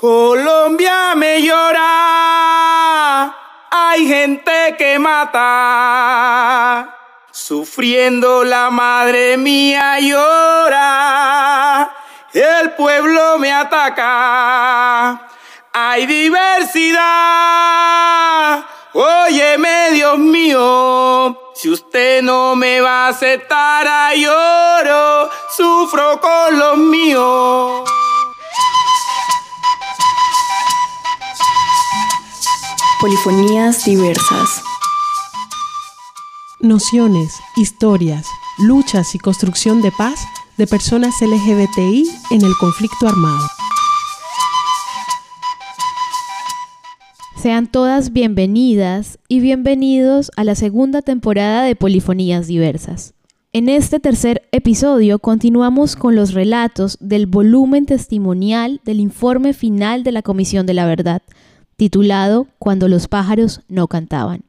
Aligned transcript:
Colombia 0.00 1.16
me 1.16 1.42
llora, 1.42 3.34
hay 3.68 4.06
gente 4.06 4.76
que 4.78 4.96
mata, 4.96 6.96
sufriendo 7.32 8.44
la 8.44 8.70
madre 8.70 9.36
mía 9.36 9.98
llora, 9.98 11.90
el 12.32 12.74
pueblo 12.74 13.40
me 13.40 13.52
ataca, 13.52 15.20
hay 15.72 16.06
diversidad, 16.06 17.02
óyeme 18.92 19.90
Dios 19.94 20.16
mío, 20.16 21.50
si 21.56 21.70
usted 21.70 22.22
no 22.22 22.54
me 22.54 22.80
va 22.80 23.06
a 23.06 23.08
aceptar 23.08 24.14
lloro, 24.14 25.28
sufro 25.56 26.20
con 26.20 26.56
los 26.56 26.76
míos. 26.76 28.07
Polifonías 33.00 33.84
diversas. 33.84 34.60
Nociones, 36.58 37.32
historias, 37.56 38.26
luchas 38.58 39.14
y 39.14 39.20
construcción 39.20 39.82
de 39.82 39.92
paz 39.92 40.18
de 40.56 40.66
personas 40.66 41.14
LGBTI 41.22 42.10
en 42.32 42.42
el 42.44 42.52
conflicto 42.58 43.06
armado. 43.06 43.46
Sean 47.40 47.68
todas 47.68 48.12
bienvenidas 48.12 49.20
y 49.28 49.38
bienvenidos 49.38 50.32
a 50.36 50.42
la 50.42 50.56
segunda 50.56 51.00
temporada 51.00 51.62
de 51.62 51.76
Polifonías 51.76 52.48
Diversas. 52.48 53.14
En 53.52 53.68
este 53.68 54.00
tercer 54.00 54.48
episodio 54.50 55.20
continuamos 55.20 55.94
con 55.94 56.16
los 56.16 56.34
relatos 56.34 56.98
del 57.00 57.26
volumen 57.26 57.86
testimonial 57.86 58.80
del 58.84 58.98
informe 58.98 59.52
final 59.52 60.02
de 60.02 60.10
la 60.10 60.22
Comisión 60.22 60.66
de 60.66 60.74
la 60.74 60.84
Verdad, 60.84 61.22
titulado 61.78 62.48
Cuando 62.58 62.88
los 62.88 63.06
pájaros 63.06 63.60
no 63.68 63.86
cantaban. 63.86 64.42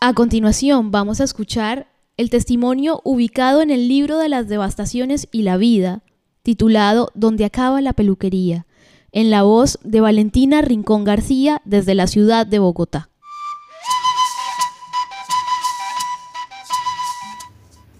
A 0.00 0.14
continuación 0.14 0.90
vamos 0.90 1.20
a 1.20 1.24
escuchar 1.24 1.88
el 2.16 2.30
testimonio 2.30 3.02
ubicado 3.04 3.60
en 3.60 3.68
el 3.68 3.86
libro 3.86 4.16
de 4.16 4.30
las 4.30 4.48
devastaciones 4.48 5.28
y 5.30 5.42
la 5.42 5.58
vida, 5.58 6.00
titulado 6.42 7.10
Donde 7.14 7.44
acaba 7.44 7.82
la 7.82 7.92
peluquería, 7.92 8.64
en 9.12 9.30
la 9.30 9.42
voz 9.42 9.78
de 9.84 10.00
Valentina 10.00 10.62
Rincón 10.62 11.04
García 11.04 11.60
desde 11.66 11.94
la 11.94 12.06
ciudad 12.06 12.46
de 12.46 12.60
Bogotá. 12.60 13.10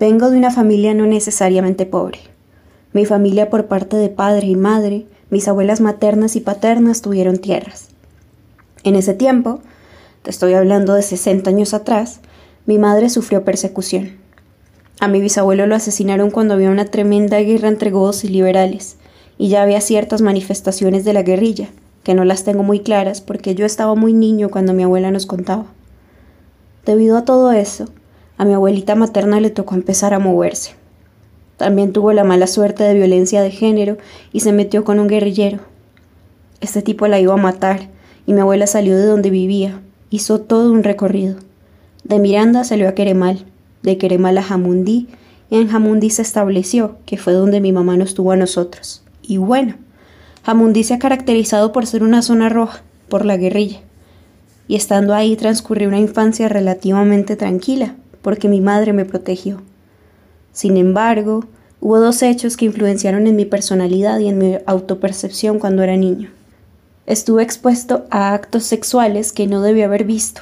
Vengo 0.00 0.30
de 0.30 0.38
una 0.38 0.50
familia 0.50 0.94
no 0.94 1.04
necesariamente 1.04 1.84
pobre. 1.84 2.37
Mi 2.92 3.04
familia 3.04 3.50
por 3.50 3.66
parte 3.66 3.96
de 3.96 4.08
padre 4.08 4.46
y 4.46 4.56
madre, 4.56 5.06
mis 5.30 5.46
abuelas 5.46 5.80
maternas 5.80 6.36
y 6.36 6.40
paternas 6.40 7.02
tuvieron 7.02 7.38
tierras. 7.38 7.88
En 8.82 8.96
ese 8.96 9.14
tiempo, 9.14 9.60
te 10.22 10.30
estoy 10.30 10.54
hablando 10.54 10.94
de 10.94 11.02
60 11.02 11.50
años 11.50 11.74
atrás, 11.74 12.20
mi 12.66 12.78
madre 12.78 13.10
sufrió 13.10 13.44
persecución. 13.44 14.16
A 15.00 15.08
mi 15.08 15.20
bisabuelo 15.20 15.66
lo 15.66 15.74
asesinaron 15.74 16.30
cuando 16.30 16.54
había 16.54 16.70
una 16.70 16.86
tremenda 16.86 17.38
guerra 17.40 17.68
entre 17.68 17.90
godos 17.90 18.24
y 18.24 18.28
liberales, 18.28 18.96
y 19.36 19.48
ya 19.48 19.62
había 19.62 19.80
ciertas 19.80 20.22
manifestaciones 20.22 21.04
de 21.04 21.12
la 21.12 21.22
guerrilla, 21.22 21.68
que 22.02 22.14
no 22.14 22.24
las 22.24 22.44
tengo 22.44 22.62
muy 22.62 22.80
claras 22.80 23.20
porque 23.20 23.54
yo 23.54 23.66
estaba 23.66 23.94
muy 23.94 24.12
niño 24.12 24.48
cuando 24.48 24.72
mi 24.72 24.82
abuela 24.82 25.10
nos 25.10 25.26
contaba. 25.26 25.66
Debido 26.86 27.18
a 27.18 27.24
todo 27.24 27.52
eso, 27.52 27.84
a 28.38 28.44
mi 28.44 28.54
abuelita 28.54 28.94
materna 28.94 29.40
le 29.40 29.50
tocó 29.50 29.74
empezar 29.74 30.14
a 30.14 30.18
moverse. 30.18 30.77
También 31.58 31.92
tuvo 31.92 32.12
la 32.12 32.24
mala 32.24 32.46
suerte 32.46 32.84
de 32.84 32.94
violencia 32.94 33.42
de 33.42 33.50
género 33.50 33.98
y 34.32 34.40
se 34.40 34.52
metió 34.52 34.84
con 34.84 35.00
un 35.00 35.08
guerrillero. 35.08 35.58
Este 36.60 36.82
tipo 36.82 37.08
la 37.08 37.20
iba 37.20 37.34
a 37.34 37.36
matar 37.36 37.90
y 38.26 38.32
mi 38.32 38.40
abuela 38.40 38.66
salió 38.66 38.96
de 38.96 39.04
donde 39.04 39.28
vivía. 39.28 39.80
Hizo 40.08 40.40
todo 40.40 40.72
un 40.72 40.84
recorrido. 40.84 41.36
De 42.04 42.20
Miranda 42.20 42.62
salió 42.62 42.88
a 42.88 42.92
Queremal, 42.92 43.44
de 43.82 43.98
Queremal 43.98 44.38
a 44.38 44.42
Jamundí 44.42 45.08
y 45.50 45.56
en 45.56 45.68
Jamundí 45.68 46.10
se 46.10 46.22
estableció, 46.22 46.96
que 47.06 47.16
fue 47.16 47.32
donde 47.32 47.60
mi 47.60 47.72
mamá 47.72 47.96
nos 47.96 48.14
tuvo 48.14 48.32
a 48.32 48.36
nosotros. 48.36 49.02
Y 49.20 49.38
bueno, 49.38 49.74
Jamundí 50.44 50.84
se 50.84 50.94
ha 50.94 50.98
caracterizado 51.00 51.72
por 51.72 51.86
ser 51.86 52.04
una 52.04 52.22
zona 52.22 52.48
roja, 52.48 52.82
por 53.08 53.24
la 53.24 53.36
guerrilla. 53.36 53.80
Y 54.68 54.76
estando 54.76 55.12
ahí 55.12 55.34
transcurrió 55.34 55.88
una 55.88 55.98
infancia 55.98 56.48
relativamente 56.48 57.34
tranquila, 57.34 57.96
porque 58.22 58.48
mi 58.48 58.60
madre 58.60 58.92
me 58.92 59.04
protegió. 59.04 59.60
Sin 60.58 60.76
embargo, 60.76 61.44
hubo 61.80 62.00
dos 62.00 62.20
hechos 62.20 62.56
que 62.56 62.64
influenciaron 62.64 63.28
en 63.28 63.36
mi 63.36 63.44
personalidad 63.44 64.18
y 64.18 64.26
en 64.26 64.38
mi 64.38 64.58
autopercepción 64.66 65.60
cuando 65.60 65.84
era 65.84 65.96
niño. 65.96 66.30
Estuve 67.06 67.44
expuesto 67.44 68.06
a 68.10 68.34
actos 68.34 68.64
sexuales 68.64 69.30
que 69.30 69.46
no 69.46 69.62
debía 69.62 69.84
haber 69.84 70.02
visto. 70.02 70.40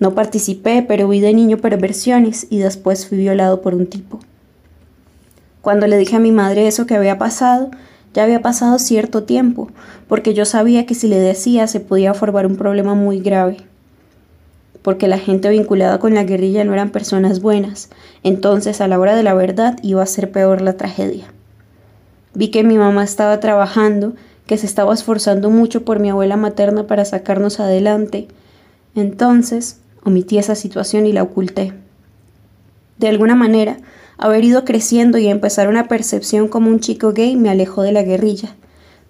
No 0.00 0.12
participé, 0.12 0.82
pero 0.82 1.06
vi 1.06 1.20
de 1.20 1.32
niño 1.32 1.58
perversiones 1.58 2.48
y 2.50 2.58
después 2.58 3.06
fui 3.06 3.16
violado 3.16 3.62
por 3.62 3.76
un 3.76 3.86
tipo. 3.86 4.18
Cuando 5.60 5.86
le 5.86 5.98
dije 5.98 6.16
a 6.16 6.18
mi 6.18 6.32
madre 6.32 6.66
eso 6.66 6.86
que 6.86 6.96
había 6.96 7.16
pasado, 7.16 7.70
ya 8.12 8.24
había 8.24 8.42
pasado 8.42 8.80
cierto 8.80 9.22
tiempo, 9.22 9.68
porque 10.08 10.34
yo 10.34 10.46
sabía 10.46 10.84
que 10.84 10.96
si 10.96 11.06
le 11.06 11.20
decía 11.20 11.68
se 11.68 11.78
podía 11.78 12.12
formar 12.12 12.44
un 12.44 12.56
problema 12.56 12.96
muy 12.96 13.20
grave 13.20 13.58
porque 14.84 15.08
la 15.08 15.16
gente 15.16 15.48
vinculada 15.48 15.98
con 15.98 16.14
la 16.14 16.24
guerrilla 16.24 16.62
no 16.62 16.74
eran 16.74 16.90
personas 16.90 17.40
buenas, 17.40 17.88
entonces 18.22 18.82
a 18.82 18.86
la 18.86 19.00
hora 19.00 19.16
de 19.16 19.22
la 19.22 19.32
verdad 19.32 19.78
iba 19.80 20.02
a 20.02 20.06
ser 20.06 20.30
peor 20.30 20.60
la 20.60 20.74
tragedia. 20.74 21.24
Vi 22.34 22.48
que 22.48 22.64
mi 22.64 22.76
mamá 22.76 23.02
estaba 23.02 23.40
trabajando, 23.40 24.12
que 24.44 24.58
se 24.58 24.66
estaba 24.66 24.92
esforzando 24.92 25.48
mucho 25.48 25.86
por 25.86 26.00
mi 26.00 26.10
abuela 26.10 26.36
materna 26.36 26.86
para 26.86 27.06
sacarnos 27.06 27.60
adelante, 27.60 28.28
entonces 28.94 29.78
omití 30.04 30.36
esa 30.36 30.54
situación 30.54 31.06
y 31.06 31.14
la 31.14 31.22
oculté. 31.22 31.72
De 32.98 33.08
alguna 33.08 33.34
manera, 33.34 33.78
haber 34.18 34.44
ido 34.44 34.66
creciendo 34.66 35.16
y 35.16 35.28
empezar 35.28 35.68
una 35.68 35.88
percepción 35.88 36.46
como 36.46 36.68
un 36.68 36.80
chico 36.80 37.14
gay 37.14 37.36
me 37.36 37.48
alejó 37.48 37.80
de 37.80 37.92
la 37.92 38.02
guerrilla, 38.02 38.54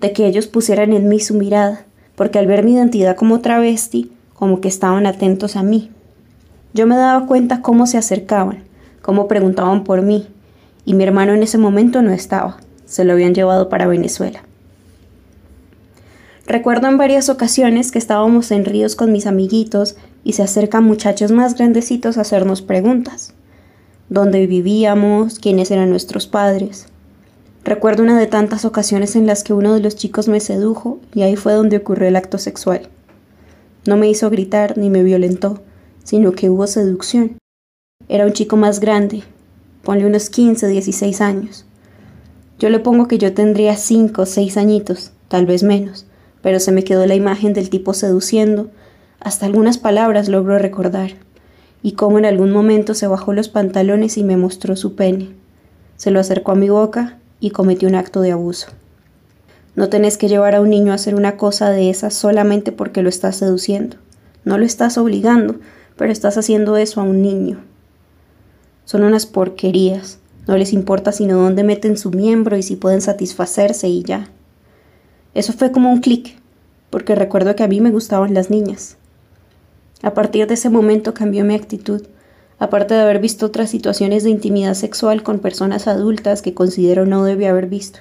de 0.00 0.12
que 0.12 0.28
ellos 0.28 0.46
pusieran 0.46 0.92
en 0.92 1.08
mí 1.08 1.18
su 1.18 1.34
mirada, 1.34 1.84
porque 2.14 2.38
al 2.38 2.46
ver 2.46 2.62
mi 2.62 2.74
identidad 2.74 3.16
como 3.16 3.40
travesti, 3.40 4.12
como 4.44 4.60
que 4.60 4.68
estaban 4.68 5.06
atentos 5.06 5.56
a 5.56 5.62
mí. 5.62 5.90
Yo 6.74 6.86
me 6.86 6.96
daba 6.96 7.26
cuenta 7.26 7.62
cómo 7.62 7.86
se 7.86 7.96
acercaban, 7.96 8.62
cómo 9.00 9.26
preguntaban 9.26 9.84
por 9.84 10.02
mí, 10.02 10.26
y 10.84 10.92
mi 10.92 11.02
hermano 11.02 11.32
en 11.32 11.42
ese 11.42 11.56
momento 11.56 12.02
no 12.02 12.12
estaba, 12.12 12.58
se 12.84 13.06
lo 13.06 13.14
habían 13.14 13.34
llevado 13.34 13.70
para 13.70 13.86
Venezuela. 13.86 14.42
Recuerdo 16.46 16.88
en 16.88 16.98
varias 16.98 17.30
ocasiones 17.30 17.90
que 17.90 17.98
estábamos 17.98 18.50
en 18.50 18.66
ríos 18.66 18.96
con 18.96 19.12
mis 19.12 19.26
amiguitos 19.26 19.96
y 20.24 20.34
se 20.34 20.42
acercan 20.42 20.84
muchachos 20.84 21.32
más 21.32 21.54
grandecitos 21.54 22.18
a 22.18 22.20
hacernos 22.20 22.60
preguntas. 22.60 23.32
¿Dónde 24.10 24.46
vivíamos? 24.46 25.38
¿Quiénes 25.38 25.70
eran 25.70 25.88
nuestros 25.88 26.26
padres? 26.26 26.88
Recuerdo 27.64 28.02
una 28.02 28.18
de 28.18 28.26
tantas 28.26 28.66
ocasiones 28.66 29.16
en 29.16 29.26
las 29.26 29.42
que 29.42 29.54
uno 29.54 29.72
de 29.72 29.80
los 29.80 29.96
chicos 29.96 30.28
me 30.28 30.40
sedujo 30.40 31.00
y 31.14 31.22
ahí 31.22 31.34
fue 31.34 31.54
donde 31.54 31.78
ocurrió 31.78 32.08
el 32.08 32.16
acto 32.16 32.36
sexual. 32.36 32.90
No 33.86 33.96
me 33.96 34.08
hizo 34.08 34.30
gritar 34.30 34.78
ni 34.78 34.88
me 34.88 35.02
violentó, 35.02 35.60
sino 36.04 36.32
que 36.32 36.48
hubo 36.48 36.66
seducción. 36.66 37.38
Era 38.08 38.24
un 38.24 38.32
chico 38.32 38.56
más 38.56 38.80
grande, 38.80 39.22
ponle 39.82 40.06
unos 40.06 40.30
15, 40.30 40.68
16 40.68 41.20
años. 41.20 41.66
Yo 42.58 42.70
le 42.70 42.78
pongo 42.78 43.08
que 43.08 43.18
yo 43.18 43.34
tendría 43.34 43.76
5 43.76 44.22
o 44.22 44.26
6 44.26 44.56
añitos, 44.56 45.12
tal 45.28 45.44
vez 45.44 45.62
menos, 45.62 46.06
pero 46.40 46.60
se 46.60 46.72
me 46.72 46.84
quedó 46.84 47.06
la 47.06 47.14
imagen 47.14 47.52
del 47.52 47.68
tipo 47.68 47.92
seduciendo, 47.92 48.70
hasta 49.20 49.46
algunas 49.46 49.76
palabras 49.76 50.28
logró 50.28 50.58
recordar, 50.58 51.12
y 51.82 51.92
cómo 51.92 52.18
en 52.18 52.24
algún 52.24 52.52
momento 52.52 52.94
se 52.94 53.06
bajó 53.06 53.32
los 53.34 53.48
pantalones 53.48 54.16
y 54.16 54.24
me 54.24 54.36
mostró 54.36 54.76
su 54.76 54.94
pene. 54.94 55.30
Se 55.96 56.10
lo 56.10 56.20
acercó 56.20 56.52
a 56.52 56.56
mi 56.56 56.70
boca 56.70 57.18
y 57.40 57.50
cometió 57.50 57.88
un 57.88 57.94
acto 57.94 58.22
de 58.22 58.32
abuso. 58.32 58.68
No 59.76 59.88
tenés 59.88 60.16
que 60.16 60.28
llevar 60.28 60.54
a 60.54 60.60
un 60.60 60.70
niño 60.70 60.92
a 60.92 60.96
hacer 60.96 61.14
una 61.14 61.36
cosa 61.36 61.70
de 61.70 61.90
esas 61.90 62.14
solamente 62.14 62.70
porque 62.70 63.02
lo 63.02 63.08
estás 63.08 63.36
seduciendo. 63.36 63.96
No 64.44 64.56
lo 64.56 64.64
estás 64.64 64.98
obligando, 64.98 65.56
pero 65.96 66.12
estás 66.12 66.38
haciendo 66.38 66.76
eso 66.76 67.00
a 67.00 67.04
un 67.04 67.22
niño. 67.22 67.60
Son 68.84 69.02
unas 69.02 69.26
porquerías. 69.26 70.18
No 70.46 70.56
les 70.56 70.72
importa 70.72 71.10
sino 71.10 71.38
dónde 71.38 71.64
meten 71.64 71.96
su 71.96 72.10
miembro 72.10 72.56
y 72.56 72.62
si 72.62 72.76
pueden 72.76 73.00
satisfacerse 73.00 73.88
y 73.88 74.02
ya. 74.02 74.28
Eso 75.32 75.52
fue 75.52 75.72
como 75.72 75.90
un 75.90 76.00
clic, 76.00 76.38
porque 76.90 77.14
recuerdo 77.14 77.56
que 77.56 77.64
a 77.64 77.68
mí 77.68 77.80
me 77.80 77.90
gustaban 77.90 78.34
las 78.34 78.50
niñas. 78.50 78.98
A 80.02 80.12
partir 80.12 80.46
de 80.46 80.54
ese 80.54 80.68
momento 80.68 81.14
cambió 81.14 81.44
mi 81.44 81.54
actitud, 81.54 82.02
aparte 82.58 82.94
de 82.94 83.00
haber 83.00 83.18
visto 83.18 83.46
otras 83.46 83.70
situaciones 83.70 84.22
de 84.22 84.30
intimidad 84.30 84.74
sexual 84.74 85.22
con 85.22 85.38
personas 85.40 85.88
adultas 85.88 86.42
que 86.42 86.54
considero 86.54 87.06
no 87.06 87.24
debía 87.24 87.50
haber 87.50 87.66
visto. 87.66 88.00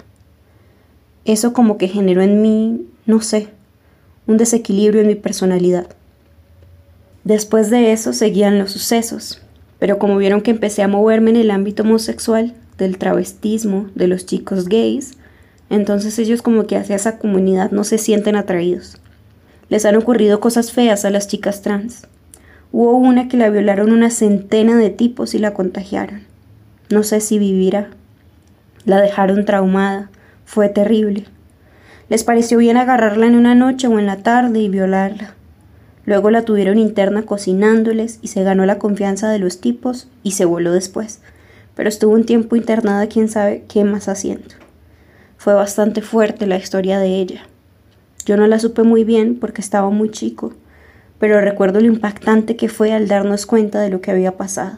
Eso 1.26 1.54
como 1.54 1.78
que 1.78 1.88
generó 1.88 2.22
en 2.22 2.42
mí, 2.42 2.86
no 3.06 3.22
sé, 3.22 3.48
un 4.28 4.38
desequilibrio 4.38 5.02
en 5.02 5.08
mi 5.08 5.16
personalidad. 5.16 5.88
Después 7.24 7.70
de 7.70 7.92
eso 7.94 8.14
seguían 8.14 8.60
los 8.60 8.72
sucesos, 8.72 9.42
pero 9.80 9.98
como 9.98 10.18
vieron 10.18 10.42
que 10.42 10.52
empecé 10.52 10.84
a 10.84 10.88
moverme 10.88 11.32
en 11.32 11.38
el 11.38 11.52
ámbito 11.52 11.84
homosexual, 11.84 12.54
del 12.78 12.98
travestismo, 12.98 13.90
de 13.96 14.08
los 14.08 14.26
chicos 14.26 14.68
gays, 14.68 15.14
entonces 15.70 16.20
ellos 16.20 16.42
como 16.42 16.66
que 16.68 16.76
hacia 16.76 16.96
esa 16.96 17.18
comunidad 17.18 17.72
no 17.72 17.84
se 17.84 17.98
sienten 17.98 18.36
atraídos. 18.36 18.98
Les 19.70 19.86
han 19.86 19.96
ocurrido 19.96 20.40
cosas 20.40 20.72
feas 20.72 21.06
a 21.06 21.10
las 21.10 21.28
chicas 21.28 21.62
trans. 21.62 22.08
Hubo 22.72 22.98
una 22.98 23.28
que 23.28 23.38
la 23.38 23.50
violaron 23.50 23.92
una 23.92 24.10
centena 24.10 24.76
de 24.76 24.90
tipos 24.90 25.34
y 25.34 25.40
la 25.40 25.54
contagiaron. 25.54 26.24
No 26.90 27.04
sé 27.04 27.22
si 27.22 27.40
vivirá. 27.40 27.90
La 28.86 29.02
dejaron 29.02 29.46
traumada. 29.46 30.10
Fue 30.46 30.70
terrible. 30.70 31.26
Les 32.10 32.24
pareció 32.24 32.58
bien 32.58 32.78
agarrarla 32.78 33.28
en 33.28 33.36
una 33.36 33.56
noche 33.56 33.88
o 33.88 33.98
en 33.98 34.06
la 34.06 34.18
tarde 34.18 34.60
y 34.60 34.70
violarla. 34.70 35.36
Luego 36.06 36.30
la 36.30 36.44
tuvieron 36.44 36.78
interna 36.78 37.24
cocinándoles 37.24 38.20
y 38.22 38.28
se 38.28 38.44
ganó 38.44 38.66
la 38.66 38.78
confianza 38.78 39.30
de 39.30 39.40
los 39.40 39.62
tipos 39.62 40.10
y 40.22 40.32
se 40.32 40.46
voló 40.46 40.74
después. 40.74 41.22
Pero 41.76 41.90
estuvo 41.90 42.14
un 42.14 42.26
tiempo 42.26 42.56
internada 42.56 43.08
quién 43.08 43.30
sabe 43.30 43.64
qué 43.68 43.84
más 43.84 44.10
haciendo. 44.10 44.56
Fue 45.38 45.54
bastante 45.54 46.02
fuerte 46.02 46.46
la 46.46 46.58
historia 46.58 47.00
de 47.00 47.20
ella. 47.20 47.44
Yo 48.26 48.38
no 48.38 48.48
la 48.48 48.60
supe 48.60 48.84
muy 48.84 49.04
bien 49.04 49.40
porque 49.40 49.62
estaba 49.62 49.90
muy 49.90 50.12
chico, 50.12 50.54
pero 51.20 51.42
recuerdo 51.42 51.80
lo 51.80 51.88
impactante 51.88 52.56
que 52.56 52.70
fue 52.70 52.94
al 52.94 53.08
darnos 53.08 53.46
cuenta 53.46 53.82
de 53.82 53.90
lo 53.90 54.02
que 54.02 54.12
había 54.12 54.38
pasado. 54.38 54.78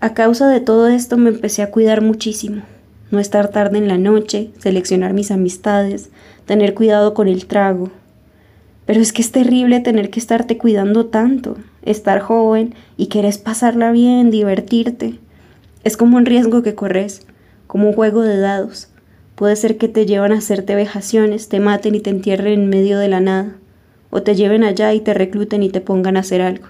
A 0.00 0.12
causa 0.12 0.48
de 0.48 0.60
todo 0.60 0.88
esto 0.88 1.16
me 1.16 1.30
empecé 1.30 1.62
a 1.62 1.70
cuidar 1.70 2.02
muchísimo. 2.02 2.62
No 3.14 3.20
estar 3.20 3.46
tarde 3.52 3.78
en 3.78 3.86
la 3.86 3.96
noche, 3.96 4.50
seleccionar 4.58 5.12
mis 5.12 5.30
amistades, 5.30 6.10
tener 6.46 6.74
cuidado 6.74 7.14
con 7.14 7.28
el 7.28 7.46
trago, 7.46 7.90
pero 8.86 9.00
es 9.00 9.12
que 9.12 9.22
es 9.22 9.30
terrible 9.30 9.78
tener 9.78 10.10
que 10.10 10.18
estarte 10.18 10.58
cuidando 10.58 11.06
tanto, 11.06 11.56
estar 11.84 12.18
joven 12.18 12.74
y 12.96 13.06
querés 13.06 13.38
pasarla 13.38 13.92
bien, 13.92 14.32
divertirte. 14.32 15.20
Es 15.84 15.96
como 15.96 16.16
un 16.16 16.26
riesgo 16.26 16.64
que 16.64 16.74
corres, 16.74 17.24
como 17.68 17.90
un 17.90 17.94
juego 17.94 18.22
de 18.22 18.36
dados. 18.36 18.88
Puede 19.36 19.54
ser 19.54 19.78
que 19.78 19.86
te 19.86 20.06
llevan 20.06 20.32
a 20.32 20.38
hacerte 20.38 20.74
vejaciones, 20.74 21.48
te 21.48 21.60
maten 21.60 21.94
y 21.94 22.00
te 22.00 22.10
entierren 22.10 22.62
en 22.62 22.68
medio 22.68 22.98
de 22.98 23.06
la 23.06 23.20
nada, 23.20 23.54
o 24.10 24.22
te 24.22 24.34
lleven 24.34 24.64
allá 24.64 24.92
y 24.92 24.98
te 24.98 25.14
recluten 25.14 25.62
y 25.62 25.68
te 25.68 25.80
pongan 25.80 26.16
a 26.16 26.20
hacer 26.20 26.42
algo. 26.42 26.66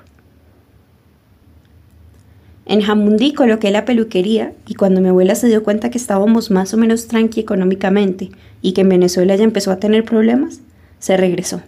En 2.66 2.80
Jamundí 2.80 3.34
coloqué 3.34 3.70
la 3.70 3.84
peluquería 3.84 4.54
y 4.66 4.74
cuando 4.74 5.02
mi 5.02 5.08
abuela 5.08 5.34
se 5.34 5.48
dio 5.48 5.62
cuenta 5.62 5.90
que 5.90 5.98
estábamos 5.98 6.50
más 6.50 6.72
o 6.72 6.78
menos 6.78 7.08
tranqui 7.08 7.40
económicamente 7.40 8.30
y 8.62 8.72
que 8.72 8.80
en 8.80 8.88
Venezuela 8.88 9.36
ya 9.36 9.44
empezó 9.44 9.70
a 9.70 9.78
tener 9.78 10.04
problemas, 10.04 10.60
se 10.98 11.18
regresó. 11.18 11.60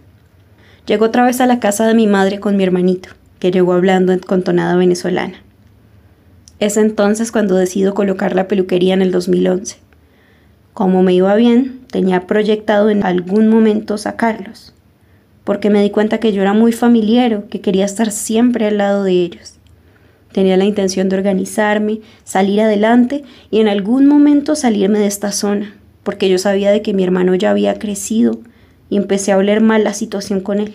Llegó 0.86 1.06
otra 1.06 1.26
vez 1.26 1.40
a 1.42 1.46
la 1.46 1.60
casa 1.60 1.86
de 1.86 1.94
mi 1.94 2.06
madre 2.06 2.40
con 2.40 2.56
mi 2.56 2.64
hermanito, 2.64 3.10
que 3.38 3.50
llegó 3.50 3.74
hablando 3.74 4.18
con 4.20 4.42
tonada 4.42 4.76
venezolana. 4.76 5.42
Es 6.60 6.78
entonces 6.78 7.30
cuando 7.30 7.56
decido 7.56 7.92
colocar 7.92 8.34
la 8.34 8.48
peluquería 8.48 8.94
en 8.94 9.02
el 9.02 9.12
2011. 9.12 9.76
Como 10.72 11.02
me 11.02 11.12
iba 11.12 11.34
bien, 11.34 11.80
tenía 11.90 12.26
proyectado 12.26 12.88
en 12.88 13.04
algún 13.04 13.48
momento 13.48 13.98
sacarlos, 13.98 14.72
porque 15.44 15.68
me 15.68 15.82
di 15.82 15.90
cuenta 15.90 16.18
que 16.18 16.32
yo 16.32 16.40
era 16.40 16.54
muy 16.54 16.72
familiar, 16.72 17.44
que 17.50 17.60
quería 17.60 17.84
estar 17.84 18.10
siempre 18.10 18.66
al 18.68 18.78
lado 18.78 19.04
de 19.04 19.12
ellos. 19.12 19.55
Tenía 20.36 20.58
la 20.58 20.66
intención 20.66 21.08
de 21.08 21.16
organizarme, 21.16 22.02
salir 22.24 22.60
adelante 22.60 23.24
y 23.50 23.60
en 23.60 23.68
algún 23.68 24.06
momento 24.06 24.54
salirme 24.54 24.98
de 24.98 25.06
esta 25.06 25.32
zona, 25.32 25.74
porque 26.02 26.28
yo 26.28 26.36
sabía 26.36 26.70
de 26.72 26.82
que 26.82 26.92
mi 26.92 27.02
hermano 27.04 27.34
ya 27.34 27.52
había 27.52 27.78
crecido 27.78 28.40
y 28.90 28.98
empecé 28.98 29.32
a 29.32 29.38
oler 29.38 29.62
mal 29.62 29.82
la 29.82 29.94
situación 29.94 30.40
con 30.40 30.58
él. 30.58 30.74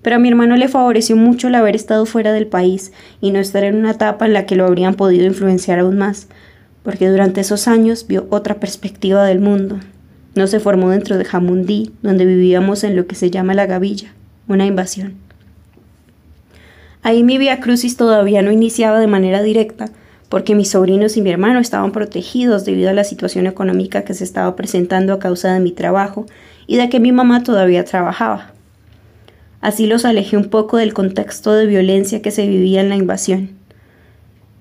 Pero 0.00 0.16
a 0.16 0.18
mi 0.18 0.30
hermano 0.30 0.56
le 0.56 0.68
favoreció 0.68 1.16
mucho 1.16 1.48
el 1.48 1.56
haber 1.56 1.76
estado 1.76 2.06
fuera 2.06 2.32
del 2.32 2.46
país 2.46 2.92
y 3.20 3.30
no 3.30 3.40
estar 3.40 3.62
en 3.62 3.76
una 3.76 3.90
etapa 3.90 4.24
en 4.24 4.32
la 4.32 4.46
que 4.46 4.56
lo 4.56 4.64
habrían 4.64 4.94
podido 4.94 5.26
influenciar 5.26 5.80
aún 5.80 5.98
más, 5.98 6.28
porque 6.82 7.10
durante 7.10 7.42
esos 7.42 7.68
años 7.68 8.06
vio 8.08 8.26
otra 8.30 8.58
perspectiva 8.58 9.22
del 9.26 9.40
mundo. 9.40 9.80
No 10.34 10.46
se 10.46 10.60
formó 10.60 10.88
dentro 10.88 11.18
de 11.18 11.26
Jamundí, 11.26 11.92
donde 12.00 12.24
vivíamos 12.24 12.84
en 12.84 12.96
lo 12.96 13.06
que 13.06 13.16
se 13.16 13.30
llama 13.30 13.52
la 13.52 13.66
gavilla, 13.66 14.14
una 14.46 14.64
invasión. 14.64 15.27
Ahí 17.02 17.22
mi 17.22 17.38
vía 17.38 17.60
crucis 17.60 17.96
todavía 17.96 18.42
no 18.42 18.50
iniciaba 18.50 19.00
de 19.00 19.06
manera 19.06 19.42
directa, 19.42 19.86
porque 20.28 20.54
mis 20.54 20.70
sobrinos 20.70 21.16
y 21.16 21.22
mi 21.22 21.30
hermano 21.30 21.58
estaban 21.58 21.92
protegidos 21.92 22.64
debido 22.64 22.90
a 22.90 22.94
la 22.94 23.04
situación 23.04 23.46
económica 23.46 24.04
que 24.04 24.14
se 24.14 24.24
estaba 24.24 24.54
presentando 24.56 25.12
a 25.12 25.18
causa 25.18 25.54
de 25.54 25.60
mi 25.60 25.72
trabajo 25.72 26.26
y 26.66 26.76
de 26.76 26.88
que 26.88 27.00
mi 27.00 27.12
mamá 27.12 27.42
todavía 27.42 27.84
trabajaba. 27.84 28.52
Así 29.60 29.86
los 29.86 30.04
alejé 30.04 30.36
un 30.36 30.50
poco 30.50 30.76
del 30.76 30.94
contexto 30.94 31.52
de 31.52 31.66
violencia 31.66 32.22
que 32.22 32.30
se 32.30 32.46
vivía 32.46 32.80
en 32.80 32.90
la 32.90 32.96
invasión. 32.96 33.50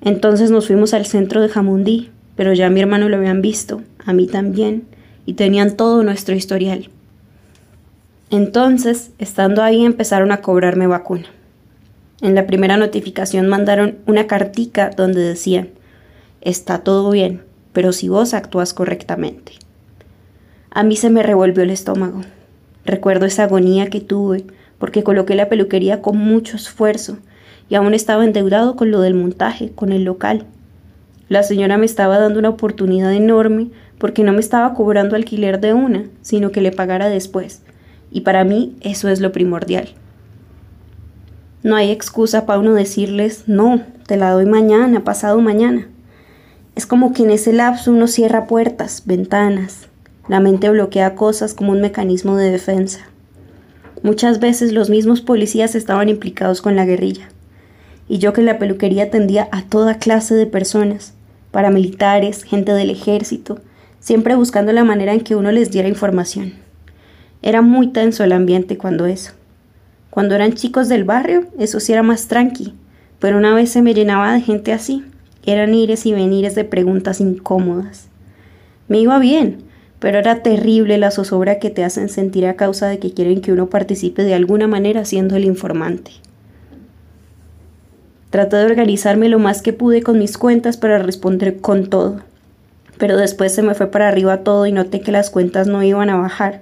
Entonces 0.01 0.51
nos 0.51 0.68
fuimos 0.68 0.94
al 0.94 1.06
centro 1.06 1.42
de 1.42 1.50
Jamundí, 1.50 2.10
pero 2.36 2.54
ya 2.54 2.69
mi 2.69 2.80
hermano 2.80 3.10
lo 3.10 3.18
habían 3.18 3.42
visto, 3.42 3.81
a 4.06 4.13
mí 4.13 4.28
también, 4.28 4.86
y 5.25 5.33
tenían 5.33 5.75
todo 5.75 6.04
nuestro 6.04 6.36
historial. 6.36 6.90
Entonces, 8.30 9.12
estando 9.19 9.63
ahí, 9.63 9.86
empezaron 9.86 10.31
a 10.31 10.42
cobrarme 10.42 10.88
vacuna. 10.88 11.25
En 12.19 12.34
la 12.34 12.48
primera 12.48 12.78
notificación 12.78 13.48
mandaron 13.48 14.00
una 14.08 14.25
cartica 14.25 14.90
donde 14.90 15.22
decían, 15.22 15.69
está 16.42 16.80
todo 16.80 17.12
bien, 17.12 17.44
pero 17.74 17.92
si 17.94 18.10
vos 18.10 18.34
actúas 18.34 18.74
correctamente. 18.74 19.54
A 20.72 20.81
mí 20.81 20.96
se 20.96 21.12
me 21.12 21.22
revolvió 21.22 21.62
el 21.62 21.69
estómago. 21.69 22.22
Recuerdo 22.86 23.28
esa 23.28 23.44
agonía 23.44 23.92
que 23.92 24.02
tuve 24.02 24.46
porque 24.80 25.04
coloqué 25.04 25.36
la 25.36 25.48
peluquería 25.48 26.02
con 26.02 26.18
mucho 26.18 26.56
esfuerzo 26.56 27.19
y 27.69 27.75
aún 27.75 27.94
estaba 27.94 28.24
endeudado 28.24 28.75
con 28.75 28.90
lo 28.90 29.02
del 29.02 29.14
montaje, 29.14 29.72
con 29.74 29.92
el 29.92 30.04
local. 30.04 30.46
La 31.30 31.44
señora 31.44 31.78
me 31.78 31.86
estaba 31.86 32.18
dando 32.18 32.40
una 32.40 32.50
oportunidad 32.50 33.14
enorme 33.14 33.68
porque 34.00 34.24
no 34.24 34.34
me 34.34 34.40
estaba 34.40 34.74
cobrando 34.74 35.16
alquiler 35.16 35.60
de 35.60 35.75
una, 35.75 36.06
sino 36.24 36.52
que 36.52 36.62
le 36.62 36.72
pagara 36.72 37.10
después. 37.10 37.62
Y 38.10 38.22
para 38.22 38.44
mí 38.44 38.75
eso 38.81 39.08
es 39.08 39.19
lo 39.19 39.31
primordial. 39.31 39.90
No 41.63 41.75
hay 41.75 41.92
excusa 41.92 42.45
para 42.45 42.59
uno 42.59 42.74
decirles, 42.74 43.44
no, 43.48 43.81
te 44.06 44.15
la 44.15 44.31
doy 44.31 44.45
mañana, 44.45 45.04
pasado 45.04 45.42
mañana. 45.42 45.88
Es 46.75 46.86
como 46.86 47.13
que 47.13 47.24
en 47.24 47.31
ese 47.31 47.51
lapso 47.51 47.92
uno 47.92 48.07
cierra 48.07 48.45
puertas, 48.45 49.04
ventanas, 49.06 49.88
la 50.27 50.39
mente 50.39 50.69
bloquea 50.69 51.15
cosas 51.15 51.56
como 51.56 51.71
un 51.71 51.81
mecanismo 51.81 52.36
de 52.36 52.51
defensa. 52.51 53.00
Muchas 54.04 54.39
veces 54.39 54.74
los 54.74 54.92
mismos 54.92 55.21
policías 55.21 55.74
estaban 55.74 56.09
implicados 56.09 56.62
con 56.62 56.75
la 56.75 56.86
guerrilla. 56.86 57.30
Y 58.07 58.19
yo 58.19 58.31
que 58.31 58.44
la 58.44 58.59
peluquería 58.59 59.06
atendía 59.06 59.50
a 59.51 59.63
toda 59.63 59.98
clase 59.98 60.36
de 60.36 60.45
personas, 60.45 61.13
paramilitares, 61.50 62.44
gente 62.44 62.74
del 62.74 62.92
ejército, 62.92 63.59
siempre 64.00 64.36
buscando 64.36 64.71
la 64.71 64.83
manera 64.83 65.14
en 65.14 65.21
que 65.21 65.35
uno 65.35 65.52
les 65.52 65.71
diera 65.71 65.90
información. 65.90 66.54
Era 67.42 67.64
muy 67.64 67.87
tenso 67.87 68.23
el 68.23 68.31
ambiente 68.31 68.78
cuando 68.78 69.07
eso. 69.07 69.31
Cuando 70.18 70.33
eran 70.33 70.54
chicos 70.54 70.90
del 70.90 71.04
barrio, 71.04 71.45
eso 71.59 71.80
sí 71.80 71.94
era 71.94 72.02
más 72.02 72.28
tranqui, 72.28 72.74
pero 73.19 73.38
una 73.38 73.54
vez 73.54 73.69
se 73.69 73.83
me 73.83 73.94
llenaba 73.94 74.33
de 74.33 74.42
gente 74.42 74.74
así. 74.74 75.04
Eran 75.45 75.76
ires 75.76 76.07
y 76.07 76.12
venires 76.12 76.56
de 76.56 76.64
preguntas 76.64 77.21
incómodas. 77.21 78.07
Me 78.88 78.97
iba 78.97 79.19
bien, 79.19 79.59
pero 80.00 80.18
era 80.18 80.42
terrible 80.42 80.97
la 80.97 81.12
zozobra 81.12 81.59
que 81.59 81.69
te 81.69 81.83
hacen 81.83 82.09
sentir 82.09 82.47
a 82.47 82.56
causa 82.56 82.88
de 82.88 82.97
que 82.97 83.14
quieren 83.14 83.42
que 83.42 83.52
uno 83.52 83.69
participe 83.69 84.24
de 84.24 84.33
alguna 84.33 84.66
manera 84.66 85.06
siendo 85.06 85.36
el 85.36 85.45
informante. 85.45 86.09
Traté 88.31 88.56
de 88.56 88.66
organizarme 88.66 89.30
lo 89.30 89.38
más 89.38 89.62
que 89.62 89.71
pude 89.71 90.02
con 90.02 90.18
mis 90.18 90.40
cuentas 90.40 90.78
para 90.78 90.97
responder 90.97 91.57
con 91.57 91.92
todo, 91.92 92.21
pero 92.97 93.18
después 93.18 93.54
se 93.54 93.62
me 93.62 93.76
fue 93.76 93.92
para 93.92 94.07
arriba 94.07 94.38
todo 94.38 94.66
y 94.66 94.71
noté 94.71 95.00
que 95.00 95.12
las 95.12 95.30
cuentas 95.30 95.68
no 95.68 95.83
iban 95.83 96.09
a 96.09 96.18
bajar, 96.18 96.62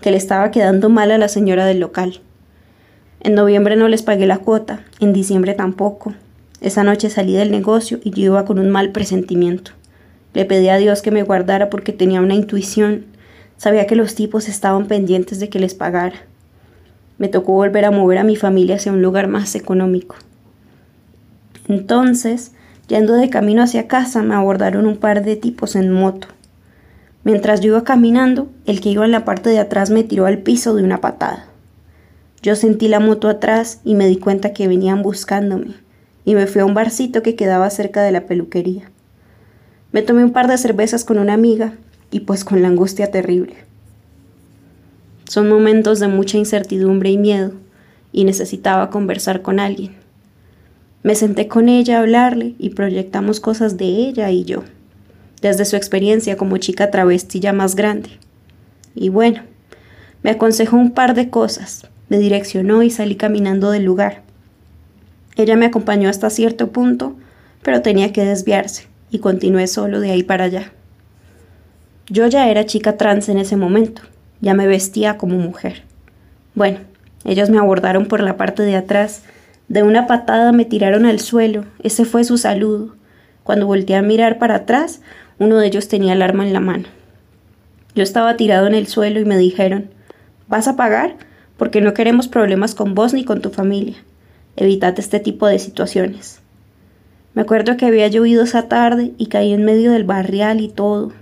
que 0.00 0.10
le 0.10 0.16
estaba 0.16 0.50
quedando 0.50 0.88
mal 0.88 1.12
a 1.12 1.18
la 1.18 1.28
señora 1.28 1.66
del 1.66 1.78
local. 1.78 2.20
En 3.22 3.34
noviembre 3.34 3.76
no 3.76 3.86
les 3.88 4.02
pagué 4.02 4.26
la 4.26 4.38
cuota, 4.38 4.80
en 4.98 5.12
diciembre 5.12 5.52
tampoco. 5.52 6.14
Esa 6.62 6.84
noche 6.84 7.10
salí 7.10 7.34
del 7.34 7.50
negocio 7.50 8.00
y 8.02 8.10
yo 8.10 8.22
iba 8.22 8.46
con 8.46 8.58
un 8.58 8.70
mal 8.70 8.92
presentimiento. 8.92 9.72
Le 10.32 10.46
pedí 10.46 10.70
a 10.70 10.78
Dios 10.78 11.02
que 11.02 11.10
me 11.10 11.22
guardara 11.22 11.68
porque 11.68 11.92
tenía 11.92 12.22
una 12.22 12.34
intuición. 12.34 13.04
Sabía 13.58 13.86
que 13.86 13.94
los 13.94 14.14
tipos 14.14 14.48
estaban 14.48 14.86
pendientes 14.86 15.38
de 15.38 15.50
que 15.50 15.58
les 15.58 15.74
pagara. 15.74 16.16
Me 17.18 17.28
tocó 17.28 17.52
volver 17.52 17.84
a 17.84 17.90
mover 17.90 18.16
a 18.16 18.24
mi 18.24 18.36
familia 18.36 18.76
hacia 18.76 18.92
un 18.92 19.02
lugar 19.02 19.28
más 19.28 19.54
económico. 19.54 20.16
Entonces, 21.68 22.52
yendo 22.88 23.12
de 23.12 23.28
camino 23.28 23.62
hacia 23.62 23.86
casa, 23.86 24.22
me 24.22 24.34
abordaron 24.34 24.86
un 24.86 24.96
par 24.96 25.22
de 25.22 25.36
tipos 25.36 25.76
en 25.76 25.90
moto. 25.90 26.28
Mientras 27.22 27.60
yo 27.60 27.68
iba 27.68 27.84
caminando, 27.84 28.48
el 28.64 28.80
que 28.80 28.88
iba 28.88 29.04
en 29.04 29.12
la 29.12 29.26
parte 29.26 29.50
de 29.50 29.58
atrás 29.58 29.90
me 29.90 30.04
tiró 30.04 30.24
al 30.24 30.38
piso 30.38 30.74
de 30.74 30.82
una 30.82 31.02
patada. 31.02 31.49
Yo 32.42 32.56
sentí 32.56 32.88
la 32.88 33.00
moto 33.00 33.28
atrás 33.28 33.80
y 33.84 33.94
me 33.94 34.06
di 34.06 34.16
cuenta 34.16 34.54
que 34.54 34.66
venían 34.66 35.02
buscándome, 35.02 35.74
y 36.24 36.34
me 36.34 36.46
fui 36.46 36.62
a 36.62 36.64
un 36.64 36.72
barcito 36.72 37.22
que 37.22 37.34
quedaba 37.34 37.68
cerca 37.68 38.02
de 38.02 38.12
la 38.12 38.26
peluquería. 38.26 38.90
Me 39.92 40.02
tomé 40.02 40.24
un 40.24 40.32
par 40.32 40.48
de 40.48 40.56
cervezas 40.56 41.04
con 41.04 41.18
una 41.18 41.34
amiga 41.34 41.74
y 42.10 42.20
pues 42.20 42.44
con 42.44 42.62
la 42.62 42.68
angustia 42.68 43.10
terrible. 43.10 43.56
Son 45.28 45.48
momentos 45.48 46.00
de 46.00 46.08
mucha 46.08 46.38
incertidumbre 46.38 47.10
y 47.10 47.18
miedo 47.18 47.52
y 48.10 48.24
necesitaba 48.24 48.90
conversar 48.90 49.42
con 49.42 49.60
alguien. 49.60 49.96
Me 51.02 51.14
senté 51.14 51.46
con 51.46 51.68
ella 51.68 51.98
a 51.98 52.00
hablarle 52.00 52.54
y 52.58 52.70
proyectamos 52.70 53.40
cosas 53.40 53.76
de 53.76 53.84
ella 53.84 54.30
y 54.30 54.44
yo, 54.44 54.64
desde 55.42 55.64
su 55.64 55.76
experiencia 55.76 56.36
como 56.36 56.56
chica 56.56 56.90
travesti 56.90 57.38
ya 57.38 57.52
más 57.52 57.74
grande. 57.74 58.10
Y 58.94 59.08
bueno, 59.08 59.42
me 60.22 60.30
aconsejó 60.30 60.76
un 60.76 60.92
par 60.92 61.14
de 61.14 61.30
cosas, 61.30 61.89
me 62.10 62.18
direccionó 62.18 62.82
y 62.82 62.90
salí 62.90 63.14
caminando 63.14 63.70
del 63.70 63.84
lugar. 63.84 64.20
Ella 65.36 65.56
me 65.56 65.64
acompañó 65.64 66.10
hasta 66.10 66.28
cierto 66.28 66.70
punto, 66.70 67.16
pero 67.62 67.80
tenía 67.80 68.12
que 68.12 68.24
desviarse, 68.24 68.88
y 69.10 69.20
continué 69.20 69.66
solo 69.66 70.00
de 70.00 70.10
ahí 70.10 70.22
para 70.22 70.44
allá. 70.44 70.72
Yo 72.08 72.26
ya 72.26 72.50
era 72.50 72.66
chica 72.66 72.98
trans 72.98 73.28
en 73.30 73.38
ese 73.38 73.56
momento, 73.56 74.02
ya 74.40 74.52
me 74.52 74.66
vestía 74.66 75.16
como 75.16 75.38
mujer. 75.38 75.84
Bueno, 76.54 76.80
ellos 77.24 77.48
me 77.48 77.58
abordaron 77.58 78.06
por 78.06 78.20
la 78.20 78.36
parte 78.36 78.64
de 78.64 78.76
atrás, 78.76 79.22
de 79.68 79.84
una 79.84 80.08
patada 80.08 80.50
me 80.50 80.64
tiraron 80.64 81.06
al 81.06 81.20
suelo, 81.20 81.64
ese 81.82 82.04
fue 82.04 82.24
su 82.24 82.36
saludo. 82.38 82.96
Cuando 83.44 83.66
volteé 83.66 83.94
a 83.94 84.02
mirar 84.02 84.38
para 84.38 84.56
atrás, 84.56 85.00
uno 85.38 85.58
de 85.58 85.68
ellos 85.68 85.86
tenía 85.86 86.14
el 86.14 86.22
arma 86.22 86.44
en 86.44 86.52
la 86.52 86.60
mano. 86.60 86.88
Yo 87.94 88.02
estaba 88.02 88.36
tirado 88.36 88.66
en 88.66 88.74
el 88.74 88.88
suelo 88.88 89.20
y 89.20 89.24
me 89.24 89.38
dijeron, 89.38 89.90
¿vas 90.48 90.66
a 90.66 90.74
pagar? 90.74 91.29
Porque 91.60 91.82
no 91.82 91.92
queremos 91.92 92.26
problemas 92.26 92.74
con 92.74 92.94
vos 92.94 93.12
ni 93.12 93.22
con 93.22 93.42
tu 93.42 93.50
familia. 93.50 93.96
Evitate 94.56 95.02
este 95.02 95.20
tipo 95.20 95.46
de 95.46 95.58
situaciones. 95.58 96.40
Me 97.34 97.42
acuerdo 97.42 97.76
que 97.76 97.84
había 97.84 98.08
llovido 98.08 98.44
esa 98.44 98.66
tarde 98.66 99.12
y 99.18 99.26
caí 99.26 99.52
en 99.52 99.66
medio 99.66 99.92
del 99.92 100.04
barrial 100.04 100.62
y 100.62 100.68
todo. 100.68 101.12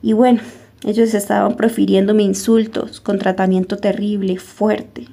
Y 0.00 0.12
bueno, 0.12 0.42
ellos 0.84 1.12
estaban 1.12 1.56
profiriéndome 1.56 2.22
insultos 2.22 3.00
con 3.00 3.18
tratamiento 3.18 3.78
terrible, 3.78 4.36
fuerte. 4.36 5.08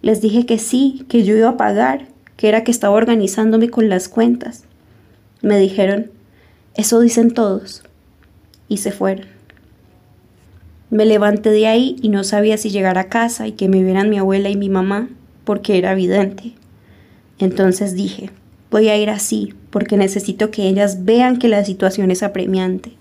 Les 0.00 0.22
dije 0.22 0.46
que 0.46 0.56
sí, 0.56 1.04
que 1.06 1.22
yo 1.22 1.36
iba 1.36 1.50
a 1.50 1.56
pagar, 1.58 2.06
que 2.38 2.48
era 2.48 2.64
que 2.64 2.70
estaba 2.70 2.94
organizándome 2.94 3.68
con 3.68 3.90
las 3.90 4.08
cuentas. 4.08 4.64
Me 5.42 5.58
dijeron, 5.58 6.10
eso 6.74 7.00
dicen 7.00 7.34
todos. 7.34 7.82
Y 8.66 8.78
se 8.78 8.92
fueron. 8.92 9.35
Me 10.90 11.04
levanté 11.04 11.50
de 11.50 11.66
ahí 11.66 11.96
y 12.00 12.08
no 12.08 12.22
sabía 12.22 12.56
si 12.58 12.70
llegar 12.70 12.98
a 12.98 13.08
casa 13.08 13.48
y 13.48 13.52
que 13.52 13.68
me 13.68 13.82
vieran 13.82 14.08
mi 14.08 14.18
abuela 14.18 14.50
y 14.50 14.56
mi 14.56 14.68
mamá, 14.68 15.08
porque 15.44 15.78
era 15.78 15.92
evidente. 15.92 16.52
Entonces 17.38 17.94
dije, 17.94 18.30
voy 18.70 18.88
a 18.88 18.96
ir 18.96 19.10
así, 19.10 19.54
porque 19.70 19.96
necesito 19.96 20.50
que 20.50 20.68
ellas 20.68 21.04
vean 21.04 21.38
que 21.38 21.48
la 21.48 21.64
situación 21.64 22.10
es 22.10 22.22
apremiante. 22.22 22.92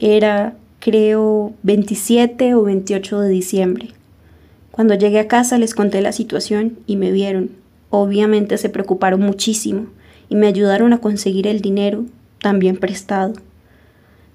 Era, 0.00 0.54
creo, 0.80 1.54
27 1.62 2.54
o 2.54 2.62
28 2.62 3.20
de 3.20 3.28
diciembre. 3.30 3.88
Cuando 4.70 4.94
llegué 4.94 5.20
a 5.20 5.28
casa 5.28 5.58
les 5.58 5.74
conté 5.74 6.02
la 6.02 6.12
situación 6.12 6.78
y 6.86 6.96
me 6.96 7.10
vieron. 7.10 7.52
Obviamente 7.88 8.58
se 8.58 8.68
preocuparon 8.68 9.20
muchísimo 9.20 9.86
y 10.28 10.34
me 10.36 10.48
ayudaron 10.48 10.92
a 10.92 10.98
conseguir 10.98 11.46
el 11.46 11.62
dinero 11.62 12.04
también 12.40 12.76
prestado. 12.76 13.32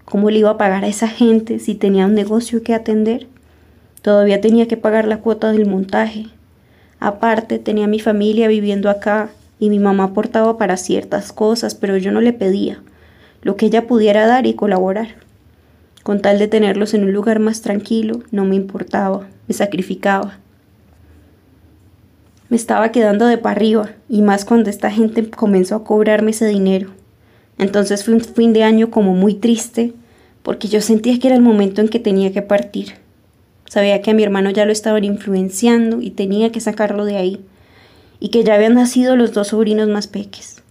¿Cómo 0.06 0.30
le 0.30 0.40
iba 0.40 0.52
a 0.52 0.58
pagar 0.58 0.84
a 0.84 0.88
esa 0.88 1.08
gente 1.08 1.60
si 1.60 1.76
tenía 1.76 2.06
un 2.06 2.16
negocio 2.16 2.64
que 2.64 2.74
atender? 2.74 3.28
Todavía 4.02 4.42
tenía 4.42 4.68
que 4.68 4.78
pagar 4.78 5.08
la 5.08 5.20
cuota 5.20 5.52
del 5.52 5.68
montaje. 5.68 6.28
Aparte, 7.00 7.60
tenía 7.60 7.88
mi 7.88 8.00
familia 8.00 8.48
viviendo 8.48 8.90
acá 8.90 9.30
y 9.60 9.70
mi 9.70 9.80
mamá 9.80 10.06
aportaba 10.06 10.58
para 10.58 10.78
ciertas 10.78 11.32
cosas, 11.32 11.76
pero 11.76 11.98
yo 11.98 12.12
no 12.12 12.22
le 12.22 12.34
pedía 12.34 12.82
lo 13.42 13.56
que 13.56 13.66
ella 13.68 13.88
pudiera 13.88 14.28
dar 14.28 14.46
y 14.46 14.54
colaborar. 14.54 15.16
Con 16.04 16.22
tal 16.22 16.40
de 16.40 16.48
tenerlos 16.48 16.94
en 16.94 17.04
un 17.04 17.14
lugar 17.14 17.40
más 17.40 17.62
tranquilo, 17.62 18.22
no 18.32 18.46
me 18.46 18.56
importaba, 18.56 19.28
me 19.48 19.54
sacrificaba. 19.54 20.38
Me 22.50 22.58
estaba 22.58 22.92
quedando 22.92 23.26
de 23.28 23.38
para 23.38 23.56
arriba, 23.56 23.92
y 24.10 24.22
más 24.22 24.46
cuando 24.46 24.70
esta 24.70 24.92
gente 24.92 25.30
comenzó 25.30 25.76
a 25.76 25.84
cobrarme 25.84 26.32
ese 26.32 26.48
dinero. 26.48 26.90
Entonces 27.62 28.04
fue 28.04 28.16
un 28.16 28.22
fin 28.22 28.54
de 28.54 28.64
año 28.64 28.90
como 28.90 29.14
muy 29.14 29.36
triste, 29.36 29.94
porque 30.42 30.68
yo 30.68 30.82
sentía 30.82 31.20
que 31.20 31.28
era 31.28 31.36
el 31.36 31.44
momento 31.44 31.80
en 31.80 31.90
que 31.90 32.00
tenía 32.00 32.34
que 32.34 32.42
partir. 32.42 32.96
Sabía 33.70 34.02
que 34.02 34.10
a 34.10 34.14
mi 34.16 34.24
hermano 34.24 34.50
ya 34.50 34.66
lo 34.66 34.72
estaban 34.72 35.04
influenciando 35.04 36.02
y 36.02 36.10
tenía 36.10 36.52
que 36.52 36.60
sacarlo 36.60 37.06
de 37.06 37.18
ahí, 37.18 37.40
y 38.20 38.30
que 38.30 38.44
ya 38.44 38.56
habían 38.56 38.74
nacido 38.74 39.16
los 39.16 39.32
dos 39.34 39.50
sobrinos 39.50 39.88
más 39.90 40.08
peques. 40.08 40.64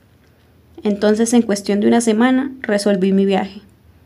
Entonces, 0.82 1.32
en 1.32 1.42
cuestión 1.42 1.78
de 1.78 1.86
una 1.86 2.00
semana, 2.00 2.52
resolví 2.60 3.12
mi 3.12 3.24
viaje, 3.24 3.60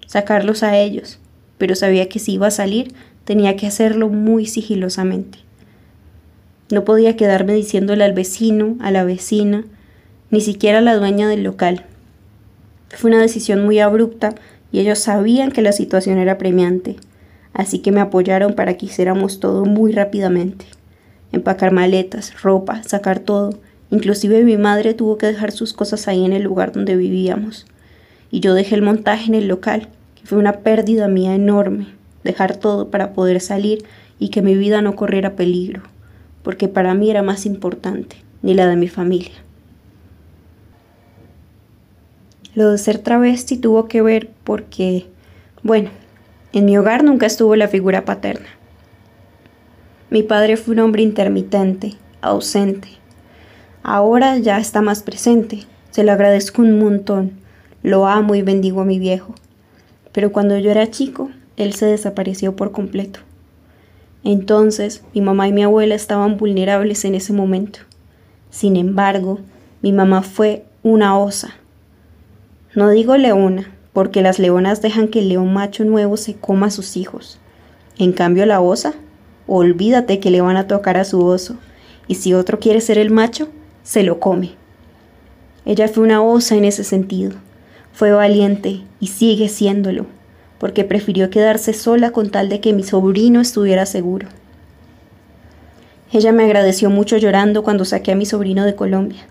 sacarlos 0.06 0.62
a 0.62 0.76
ellos, 0.76 1.18
pero 1.56 1.76
sabía 1.76 2.10
que 2.10 2.18
si 2.18 2.34
iba 2.34 2.48
a 2.48 2.50
salir, 2.50 2.92
tenía 3.24 3.56
que 3.56 3.66
hacerlo 3.66 4.10
muy 4.10 4.44
sigilosamente. 4.44 5.38
No 6.70 6.84
podía 6.84 7.16
quedarme 7.16 7.54
diciéndole 7.54 8.04
al 8.04 8.12
vecino, 8.12 8.76
a 8.80 8.90
la 8.90 9.04
vecina, 9.04 9.64
ni 10.28 10.42
siquiera 10.42 10.78
a 10.78 10.82
la 10.82 10.96
dueña 10.96 11.28
del 11.28 11.44
local, 11.44 11.86
fue 12.98 13.10
una 13.10 13.20
decisión 13.20 13.64
muy 13.64 13.78
abrupta 13.78 14.34
y 14.72 14.80
ellos 14.80 14.98
sabían 14.98 15.52
que 15.52 15.62
la 15.62 15.72
situación 15.72 16.18
era 16.18 16.38
premiante, 16.38 16.96
así 17.52 17.78
que 17.78 17.92
me 17.92 18.00
apoyaron 18.00 18.54
para 18.54 18.74
que 18.76 18.86
hiciéramos 18.86 19.40
todo 19.40 19.64
muy 19.64 19.92
rápidamente. 19.92 20.66
Empacar 21.32 21.72
maletas, 21.72 22.42
ropa, 22.42 22.82
sacar 22.82 23.20
todo. 23.20 23.58
Inclusive 23.90 24.44
mi 24.44 24.56
madre 24.56 24.94
tuvo 24.94 25.18
que 25.18 25.26
dejar 25.26 25.52
sus 25.52 25.72
cosas 25.72 26.08
ahí 26.08 26.24
en 26.24 26.32
el 26.32 26.42
lugar 26.42 26.72
donde 26.72 26.96
vivíamos. 26.96 27.66
Y 28.30 28.40
yo 28.40 28.54
dejé 28.54 28.74
el 28.74 28.82
montaje 28.82 29.28
en 29.28 29.34
el 29.34 29.46
local, 29.46 29.88
que 30.16 30.26
fue 30.26 30.38
una 30.38 30.60
pérdida 30.60 31.06
mía 31.06 31.34
enorme, 31.34 31.86
dejar 32.24 32.56
todo 32.56 32.90
para 32.90 33.12
poder 33.12 33.40
salir 33.40 33.84
y 34.18 34.30
que 34.30 34.42
mi 34.42 34.56
vida 34.56 34.82
no 34.82 34.96
corriera 34.96 35.36
peligro, 35.36 35.82
porque 36.42 36.66
para 36.66 36.94
mí 36.94 37.10
era 37.10 37.22
más 37.22 37.46
importante, 37.46 38.16
ni 38.42 38.54
la 38.54 38.66
de 38.66 38.76
mi 38.76 38.88
familia. 38.88 39.43
Lo 42.54 42.70
de 42.70 42.78
ser 42.78 42.98
travesti 42.98 43.56
tuvo 43.56 43.88
que 43.88 44.00
ver 44.00 44.30
porque, 44.44 45.06
bueno, 45.62 45.90
en 46.52 46.66
mi 46.66 46.78
hogar 46.78 47.02
nunca 47.02 47.26
estuvo 47.26 47.56
la 47.56 47.66
figura 47.66 48.04
paterna. 48.04 48.46
Mi 50.08 50.22
padre 50.22 50.56
fue 50.56 50.74
un 50.74 50.80
hombre 50.80 51.02
intermitente, 51.02 51.94
ausente. 52.20 52.88
Ahora 53.82 54.38
ya 54.38 54.58
está 54.58 54.80
más 54.82 55.02
presente. 55.02 55.64
Se 55.90 56.04
lo 56.04 56.12
agradezco 56.12 56.62
un 56.62 56.78
montón. 56.78 57.32
Lo 57.82 58.06
amo 58.06 58.36
y 58.36 58.42
bendigo 58.42 58.82
a 58.82 58.84
mi 58.84 59.00
viejo. 59.00 59.34
Pero 60.12 60.30
cuando 60.30 60.56
yo 60.56 60.70
era 60.70 60.88
chico, 60.88 61.30
él 61.56 61.72
se 61.72 61.86
desapareció 61.86 62.54
por 62.54 62.70
completo. 62.70 63.18
Entonces, 64.22 65.02
mi 65.12 65.20
mamá 65.20 65.48
y 65.48 65.52
mi 65.52 65.64
abuela 65.64 65.96
estaban 65.96 66.36
vulnerables 66.36 67.04
en 67.04 67.16
ese 67.16 67.32
momento. 67.32 67.80
Sin 68.50 68.76
embargo, 68.76 69.40
mi 69.82 69.92
mamá 69.92 70.22
fue 70.22 70.64
una 70.84 71.18
osa, 71.18 71.56
no 72.74 72.90
digo 72.90 73.16
leona, 73.16 73.70
porque 73.92 74.22
las 74.22 74.38
leonas 74.38 74.82
dejan 74.82 75.08
que 75.08 75.20
el 75.20 75.28
león 75.28 75.52
macho 75.52 75.84
nuevo 75.84 76.16
se 76.16 76.34
coma 76.34 76.66
a 76.66 76.70
sus 76.70 76.96
hijos. 76.96 77.38
En 77.98 78.12
cambio 78.12 78.44
la 78.46 78.60
osa, 78.60 78.94
olvídate 79.46 80.18
que 80.18 80.30
le 80.30 80.40
van 80.40 80.56
a 80.56 80.66
tocar 80.66 80.96
a 80.96 81.04
su 81.04 81.24
oso, 81.24 81.56
y 82.08 82.16
si 82.16 82.34
otro 82.34 82.58
quiere 82.58 82.80
ser 82.80 82.98
el 82.98 83.10
macho, 83.10 83.48
se 83.82 84.02
lo 84.02 84.18
come. 84.18 84.52
Ella 85.64 85.88
fue 85.88 86.02
una 86.02 86.22
osa 86.22 86.56
en 86.56 86.64
ese 86.64 86.84
sentido. 86.84 87.32
Fue 87.92 88.10
valiente 88.10 88.82
y 88.98 89.06
sigue 89.06 89.48
siéndolo, 89.48 90.06
porque 90.58 90.84
prefirió 90.84 91.30
quedarse 91.30 91.72
sola 91.72 92.10
con 92.10 92.30
tal 92.30 92.48
de 92.48 92.60
que 92.60 92.72
mi 92.72 92.82
sobrino 92.82 93.40
estuviera 93.40 93.86
seguro. 93.86 94.28
Ella 96.12 96.32
me 96.32 96.44
agradeció 96.44 96.90
mucho 96.90 97.16
llorando 97.16 97.62
cuando 97.62 97.84
saqué 97.84 98.12
a 98.12 98.16
mi 98.16 98.26
sobrino 98.26 98.64
de 98.64 98.74
Colombia. 98.74 99.26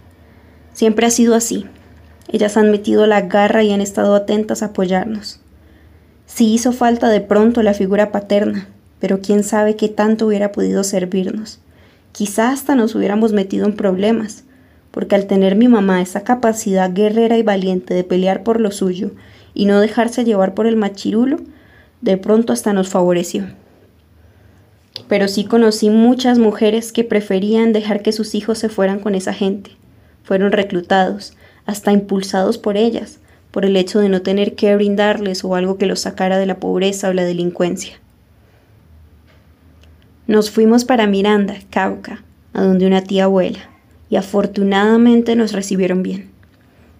Siempre 0.73 1.05
ha 1.05 1.12
sido 1.12 1.35
así, 1.35 1.65
ellas 2.27 2.58
han 2.58 2.72
metido 2.72 3.06
la 3.08 3.22
garra 3.22 3.63
y 3.63 3.72
han 3.72 3.82
estado 3.82 4.15
atentas 4.15 4.63
a 4.63 4.68
apoyarnos. 4.68 5.39
Sí 6.25 6.53
hizo 6.53 6.72
falta 6.72 7.10
de 7.10 7.22
pronto 7.22 7.62
la 7.63 7.74
figura 7.74 8.12
paterna, 8.12 8.68
pero 9.00 9.20
quién 9.22 9.44
sabe 9.44 9.75
qué 9.75 9.89
tanto 9.89 10.27
hubiera 10.27 10.51
podido 10.51 10.84
servirnos. 10.84 11.60
Quizá 12.12 12.51
hasta 12.51 12.75
nos 12.75 12.96
hubiéramos 12.96 13.34
metido 13.34 13.65
en 13.65 13.75
problemas, 13.75 14.44
porque 14.92 15.15
al 15.15 15.27
tener 15.27 15.56
mi 15.56 15.68
mamá 15.68 16.01
esa 16.01 16.22
capacidad 16.22 16.94
guerrera 16.94 17.38
y 17.38 17.44
valiente 17.44 17.94
de 17.94 18.03
pelear 18.03 18.44
por 18.44 18.60
lo 18.60 18.72
suyo 18.72 19.12
y 19.53 19.65
no 19.65 19.80
dejarse 19.80 20.24
llevar 20.24 20.53
por 20.53 20.68
el 20.68 20.75
machirulo, 20.75 21.38
de 22.01 22.18
pronto 22.18 22.53
hasta 22.53 22.74
nos 22.74 22.89
favoreció. 22.89 23.46
Pero 25.08 25.27
sí 25.27 25.46
conocí 25.46 25.89
muchas 25.89 26.38
mujeres 26.38 26.92
que 26.92 27.03
preferían 27.03 27.74
dejar 27.74 28.01
que 28.01 28.12
sus 28.12 28.36
hijos 28.36 28.60
se 28.60 28.70
fueran 28.70 29.00
con 29.00 29.15
esa 29.15 29.34
gente. 29.34 29.72
Fueron 30.24 30.51
reclutados, 30.51 31.36
hasta 31.65 31.91
impulsados 31.91 32.58
por 32.58 32.77
ellas, 32.77 33.20
por 33.51 33.65
el 33.65 33.75
hecho 33.77 34.00
de 34.00 34.10
no 34.10 34.22
tener 34.22 34.55
que 34.55 34.75
brindarles 34.75 35.43
o 35.43 35.55
algo 35.55 35.77
que 35.77 35.86
los 35.86 36.00
sacara 36.00 36.38
de 36.38 36.46
la 36.46 36.58
pobreza 36.58 37.10
o 37.10 37.13
la 37.13 37.24
delincuencia. 37.24 38.00
Nos 40.25 40.50
fuimos 40.50 40.86
para 40.86 41.05
Miranda, 41.05 41.55
Cauca, 41.70 42.24
a 42.53 42.63
donde 42.63 42.88
una 42.88 43.03
tía 43.03 43.25
abuela, 43.25 43.70
y 44.10 44.15
afortunadamente 44.15 45.36
nos 45.36 45.51
recibieron 45.51 46.01
bien. 46.01 46.29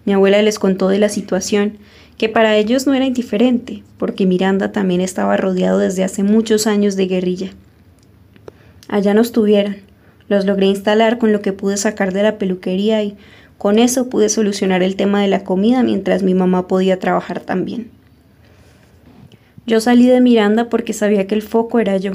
Mi 0.04 0.12
abuela 0.12 0.42
les 0.42 0.58
contó 0.58 0.88
de 0.88 0.98
la 0.98 1.08
situación, 1.08 1.78
que 2.18 2.28
para 2.28 2.56
ellos 2.56 2.86
no 2.86 2.94
era 2.94 3.06
indiferente, 3.06 3.82
porque 3.98 4.26
Miranda 4.26 4.72
también 4.72 5.00
estaba 5.00 5.36
rodeado 5.36 5.78
desde 5.78 6.04
hace 6.04 6.22
muchos 6.22 6.66
años 6.66 6.96
de 6.96 7.06
guerrilla. 7.06 7.50
Allá 8.88 9.14
nos 9.14 9.32
tuvieron, 9.32 9.76
Los 10.28 10.46
logré 10.46 10.66
instalar 10.66 11.18
con 11.18 11.32
lo 11.32 11.42
que 11.42 11.52
pude 11.52 11.76
sacar 11.76 12.12
de 12.12 12.22
la 12.22 12.38
peluquería 12.38 13.02
y 13.02 13.16
con 13.64 13.78
eso 13.78 14.10
pude 14.10 14.28
solucionar 14.28 14.82
el 14.82 14.94
tema 14.94 15.22
de 15.22 15.28
la 15.28 15.42
comida 15.42 15.82
mientras 15.82 16.22
mi 16.22 16.34
mamá 16.34 16.68
podía 16.68 16.98
trabajar 16.98 17.40
también. 17.40 17.90
Yo 19.66 19.80
salí 19.80 20.06
de 20.06 20.20
Miranda 20.20 20.68
porque 20.68 20.92
sabía 20.92 21.26
que 21.26 21.34
el 21.34 21.40
foco 21.40 21.78
era 21.78 21.96
yo. 21.96 22.12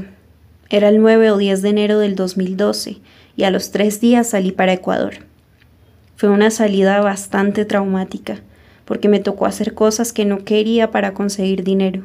Era 0.69 0.89
el 0.89 1.01
9 1.01 1.31
o 1.31 1.37
10 1.37 1.63
de 1.63 1.69
enero 1.69 1.97
del 1.97 2.15
2012 2.15 2.97
y 3.35 3.43
a 3.45 3.49
los 3.49 3.71
tres 3.71 3.99
días 3.99 4.29
salí 4.29 4.51
para 4.51 4.73
Ecuador. 4.73 5.25
Fue 6.17 6.29
una 6.29 6.51
salida 6.51 7.01
bastante 7.01 7.65
traumática 7.65 8.41
porque 8.85 9.09
me 9.09 9.19
tocó 9.19 9.47
hacer 9.47 9.73
cosas 9.73 10.13
que 10.13 10.25
no 10.25 10.45
quería 10.45 10.91
para 10.91 11.15
conseguir 11.15 11.63
dinero. 11.63 12.03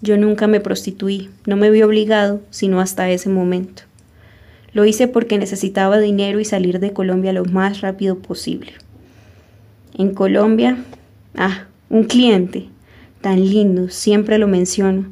Yo 0.00 0.16
nunca 0.16 0.46
me 0.46 0.60
prostituí, 0.60 1.28
no 1.44 1.56
me 1.56 1.70
vi 1.70 1.82
obligado, 1.82 2.40
sino 2.48 2.80
hasta 2.80 3.10
ese 3.10 3.28
momento. 3.28 3.82
Lo 4.76 4.84
hice 4.84 5.08
porque 5.08 5.38
necesitaba 5.38 5.98
dinero 5.98 6.38
y 6.38 6.44
salir 6.44 6.80
de 6.80 6.92
Colombia 6.92 7.32
lo 7.32 7.46
más 7.46 7.80
rápido 7.80 8.18
posible. 8.18 8.74
En 9.96 10.12
Colombia, 10.12 10.76
ah, 11.34 11.64
un 11.88 12.04
cliente, 12.04 12.66
tan 13.22 13.42
lindo, 13.42 13.88
siempre 13.88 14.36
lo 14.36 14.48
menciono. 14.48 15.06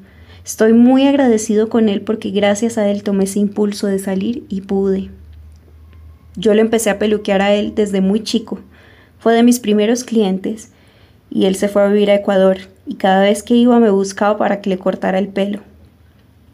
Estoy 0.45 0.75
muy 0.75 1.07
agradecido 1.07 1.71
con 1.71 1.89
él 1.89 2.03
porque 2.03 2.29
gracias 2.29 2.77
a 2.77 2.91
él 2.91 3.03
tomé 3.03 3.25
ese 3.25 3.39
impulso 3.39 3.87
de 3.87 3.99
salir 3.99 4.45
y 4.51 4.61
pude. 4.61 5.09
Yo 6.37 6.53
le 6.53 6.61
empecé 6.61 6.91
a 6.91 6.99
peluquear 6.99 7.41
a 7.41 7.55
él 7.55 7.73
desde 7.75 8.03
muy 8.03 8.23
chico. 8.23 8.61
Fue 9.19 9.33
de 9.33 9.43
mis 9.43 9.61
primeros 9.61 10.05
clientes 10.05 10.73
y 11.31 11.47
él 11.47 11.57
se 11.57 11.69
fue 11.69 11.85
a 11.85 11.89
vivir 11.89 12.11
a 12.11 12.17
Ecuador 12.17 12.59
y 12.87 12.97
cada 12.97 13.23
vez 13.23 13.43
que 13.43 13.55
iba 13.55 13.81
me 13.81 13.89
buscaba 13.89 14.37
para 14.37 14.61
que 14.61 14.69
le 14.69 14.77
cortara 14.77 15.19
el 15.19 15.29
pelo. 15.29 15.61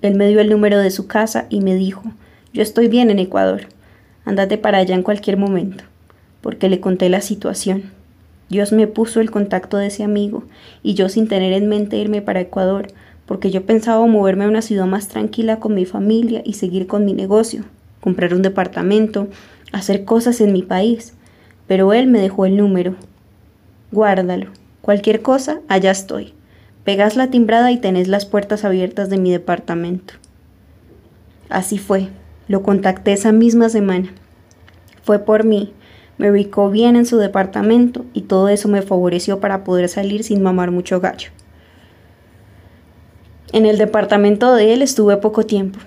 Él 0.00 0.14
me 0.14 0.28
dio 0.28 0.38
el 0.38 0.48
número 0.48 0.78
de 0.78 0.92
su 0.92 1.08
casa 1.08 1.46
y 1.50 1.60
me 1.60 1.74
dijo, 1.74 2.04
yo 2.52 2.62
estoy 2.62 2.88
bien 2.88 3.11
en 3.11 3.19
Ecuador. 3.19 3.62
Andate 4.25 4.59
para 4.59 4.78
allá 4.78 4.95
en 4.95 5.02
cualquier 5.02 5.37
momento, 5.37 5.85
porque 6.40 6.69
le 6.69 6.80
conté 6.80 7.09
la 7.09 7.21
situación. 7.21 7.92
Dios 8.49 8.73
me 8.73 8.87
puso 8.87 9.21
el 9.21 9.30
contacto 9.30 9.76
de 9.76 9.87
ese 9.87 10.02
amigo, 10.02 10.45
y 10.83 10.95
yo 10.95 11.09
sin 11.09 11.28
tener 11.28 11.52
en 11.52 11.69
mente 11.69 11.97
irme 11.97 12.23
para 12.23 12.40
Ecuador, 12.40 12.88
porque 13.26 13.52
yo 13.52 13.64
pensaba 13.64 14.04
moverme 14.07 14.45
a 14.45 14.49
una 14.49 14.62
ciudad 14.62 14.87
más 14.87 15.07
tranquila 15.07 15.61
con 15.61 15.75
mi 15.75 15.85
familia 15.85 16.42
y 16.45 16.54
seguir 16.54 16.88
con 16.88 17.04
mi 17.04 17.12
negocio, 17.12 17.64
comprar 18.00 18.35
un 18.35 18.42
departamento, 18.42 19.28
hacer 19.71 20.04
cosas 20.04 20.40
en 20.40 20.52
mi 20.52 20.62
país. 20.62 21.14
Pero 21.69 21.92
él 21.92 22.09
me 22.09 22.21
dejó 22.21 22.47
el 22.47 22.57
número. 22.57 22.97
Guárdalo. 23.92 24.49
Cualquier 24.80 25.23
cosa, 25.23 25.61
allá 25.69 25.92
estoy. 25.92 26.35
Pegas 26.83 27.14
la 27.14 27.30
timbrada 27.30 27.71
y 27.71 27.76
tenés 27.76 28.09
las 28.09 28.26
puertas 28.26 28.64
abiertas 28.64 29.11
de 29.11 29.19
mi 29.19 29.30
departamento. 29.30 30.14
Así 31.49 31.78
fue. 31.78 32.09
Lo 32.50 32.64
contacté 32.64 33.12
esa 33.12 33.30
misma 33.30 33.69
semana. 33.69 34.12
Fue 35.04 35.21
por 35.21 35.45
mí. 35.45 35.73
Me 36.19 36.33
ubicó 36.33 36.69
bien 36.69 36.97
en 36.97 37.07
su 37.07 37.16
departamento 37.16 38.04
y 38.12 38.23
todo 38.23 38.49
eso 38.49 38.66
me 38.66 38.83
favoreció 38.83 39.38
para 39.38 39.62
poder 39.62 39.88
salir 39.88 40.25
sin 40.25 40.42
mamar 40.42 40.73
mucho 40.73 40.99
gallo. 40.99 41.30
En 43.52 43.66
el 43.66 43.78
departamento 43.78 44.52
de 44.52 44.73
él 44.73 44.83
estuve 44.83 45.16
poco 45.19 45.47
tiempo. 45.47 45.78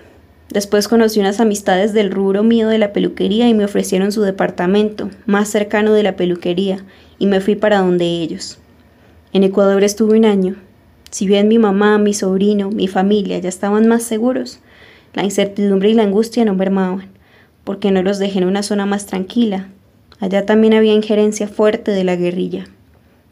Después 0.48 0.88
conocí 0.88 1.20
unas 1.20 1.38
amistades 1.38 1.92
del 1.92 2.10
rubro 2.10 2.42
mío 2.42 2.68
de 2.68 2.78
la 2.78 2.94
peluquería 2.94 3.46
y 3.46 3.52
me 3.52 3.66
ofrecieron 3.66 4.10
su 4.10 4.22
departamento, 4.22 5.10
más 5.26 5.50
cercano 5.50 5.92
de 5.92 6.02
la 6.02 6.16
peluquería, 6.16 6.82
y 7.18 7.26
me 7.26 7.42
fui 7.42 7.56
para 7.56 7.80
donde 7.80 8.06
ellos. 8.06 8.58
En 9.34 9.44
Ecuador 9.44 9.84
estuve 9.84 10.16
un 10.16 10.24
año. 10.24 10.56
Si 11.10 11.26
bien 11.26 11.46
mi 11.46 11.58
mamá, 11.58 11.98
mi 11.98 12.14
sobrino, 12.14 12.70
mi 12.70 12.88
familia 12.88 13.38
ya 13.38 13.50
estaban 13.50 13.86
más 13.86 14.02
seguros, 14.02 14.60
la 15.14 15.24
incertidumbre 15.24 15.90
y 15.90 15.94
la 15.94 16.02
angustia 16.02 16.44
no 16.44 16.54
mermaban, 16.54 17.08
porque 17.64 17.90
no 17.90 18.02
los 18.02 18.18
dejé 18.18 18.38
en 18.38 18.44
una 18.44 18.62
zona 18.62 18.84
más 18.84 19.06
tranquila. 19.06 19.68
Allá 20.20 20.44
también 20.44 20.74
había 20.74 20.92
injerencia 20.92 21.48
fuerte 21.48 21.92
de 21.92 22.04
la 22.04 22.16
guerrilla. 22.16 22.66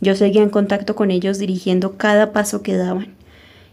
Yo 0.00 0.16
seguía 0.16 0.42
en 0.42 0.50
contacto 0.50 0.96
con 0.96 1.10
ellos 1.10 1.38
dirigiendo 1.38 1.96
cada 1.96 2.32
paso 2.32 2.62
que 2.62 2.76
daban. 2.76 3.14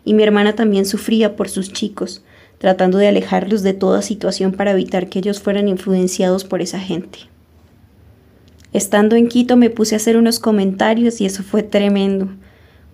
Y 0.06 0.14
mi 0.14 0.24
hermana 0.24 0.54
también 0.54 0.86
sufría 0.86 1.36
por 1.36 1.50
sus 1.50 1.72
chicos, 1.72 2.24
tratando 2.60 2.98
de 2.98 3.08
alejarlos 3.08 3.64
de 3.64 3.74
toda 3.74 4.02
situación 4.02 4.52
para 4.52 4.72
evitar 4.72 5.10
que 5.10 5.20
ellos 5.20 5.40
fueran 5.40 5.68
influenciados 5.68 6.44
por 6.44 6.62
esa 6.62 6.80
gente. 6.80 7.20
Estando 8.74 9.16
en 9.16 9.28
Quito 9.28 9.58
me 9.58 9.72
puse 9.72 9.96
a 9.96 9.98
hacer 9.98 10.18
unos 10.18 10.40
comentarios 10.40 11.22
y 11.22 11.26
eso 11.26 11.42
fue 11.42 11.64
tremendo, 11.64 12.28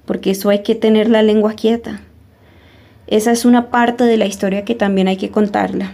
porque 0.05 0.31
eso 0.31 0.49
hay 0.49 0.63
que 0.63 0.75
tener 0.75 1.09
la 1.09 1.21
lengua 1.21 1.53
quieta. 1.53 2.01
Esa 3.07 3.31
es 3.31 3.45
una 3.45 3.69
parte 3.69 4.03
de 4.03 4.17
la 4.17 4.25
historia 4.25 4.65
que 4.65 4.73
también 4.73 5.07
hay 5.07 5.17
que 5.17 5.29
contarla. 5.29 5.91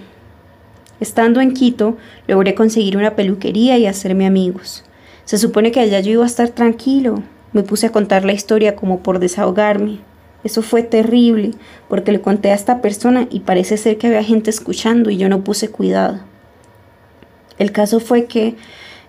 Estando 1.02 1.41
en 1.41 1.54
Quito, 1.54 1.97
logré 2.28 2.56
conseguir 2.56 2.95
una 2.95 3.15
peluquería 3.15 3.78
y 3.78 3.88
hacerme 3.88 4.26
amigos. 4.26 4.86
Se 5.26 5.38
supone 5.38 5.71
que 5.71 5.80
allá 5.80 6.00
yo 6.00 6.12
iba 6.12 6.24
a 6.24 6.28
estar 6.28 6.50
tranquilo. 6.50 7.24
Me 7.54 7.63
puse 7.63 7.88
a 7.88 7.91
contar 7.91 8.24
la 8.24 8.34
historia 8.34 8.76
como 8.76 9.00
por 9.00 9.19
desahogarme. 9.19 10.00
Eso 10.43 10.62
fue 10.62 10.84
terrible, 10.84 11.52
porque 11.89 12.12
le 12.12 12.21
conté 12.21 12.52
a 12.52 12.56
esta 12.56 12.82
persona 12.82 13.28
y 13.30 13.41
parece 13.41 13.78
ser 13.78 13.97
que 13.97 14.08
había 14.08 14.24
gente 14.24 14.50
escuchando 14.50 15.10
y 15.10 15.17
yo 15.17 15.28
no 15.28 15.43
puse 15.43 15.69
cuidado. 15.69 16.19
El 17.60 17.71
caso 17.71 18.00
fue 18.00 18.26
que, 18.26 18.56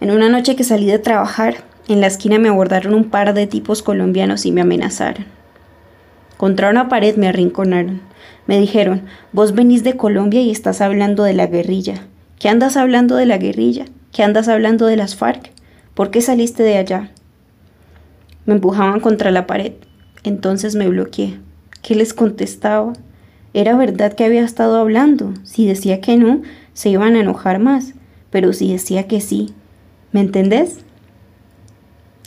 en 0.01 0.11
una 0.11 0.29
noche 0.29 0.57
que 0.57 0.65
salí 0.65 0.87
de 0.87 0.99
trabajar, 0.99 1.65
en 1.89 2.01
la 2.01 2.09
esquina 2.09 2.39
me 2.39 2.49
abordaron 2.49 2.95
un 2.95 3.11
par 3.11 3.33
de 3.33 3.47
tipos 3.47 3.83
colombianos 3.83 4.45
y 4.45 4.53
me 4.53 4.61
amenazaron. 4.61 5.25
Contra 6.43 6.71
una 6.71 6.89
pared 6.89 7.15
me 7.15 7.29
arrinconaron. 7.29 8.01
Me 8.49 8.59
dijeron, 8.59 9.03
vos 9.33 9.55
venís 9.55 9.85
de 9.85 9.97
Colombia 9.97 10.41
y 10.41 10.51
estás 10.51 10.81
hablando 10.81 11.23
de 11.23 11.35
la 11.35 11.47
guerrilla. 11.47 12.09
¿Qué 12.41 12.49
andas 12.49 12.77
hablando 12.77 13.15
de 13.15 13.27
la 13.27 13.39
guerrilla? 13.39 13.85
¿Qué 14.11 14.25
andas 14.25 14.49
hablando 14.49 14.87
de 14.87 14.97
las 14.97 15.15
FARC? 15.15 15.53
¿Por 15.95 16.11
qué 16.11 16.21
saliste 16.21 16.65
de 16.65 16.79
allá? 16.79 17.13
Me 18.45 18.55
empujaban 18.55 18.99
contra 18.99 19.31
la 19.31 19.47
pared. 19.47 19.75
Entonces 20.25 20.75
me 20.75 20.89
bloqueé. 20.89 21.39
¿Qué 21.81 21.95
les 21.95 22.13
contestaba? 22.13 22.95
Era 23.55 23.77
verdad 23.77 24.15
que 24.15 24.25
había 24.25 24.43
estado 24.43 24.81
hablando. 24.81 25.35
Si 25.45 25.65
decía 25.65 26.01
que 26.01 26.17
no, 26.17 26.43
se 26.75 26.89
iban 26.89 27.15
a 27.15 27.21
enojar 27.21 27.61
más. 27.61 27.95
Pero 28.31 28.53
si 28.53 28.73
decía 28.73 29.07
que 29.07 29.21
sí. 29.21 29.55
¿Me 30.11 30.19
entendés? 30.19 30.81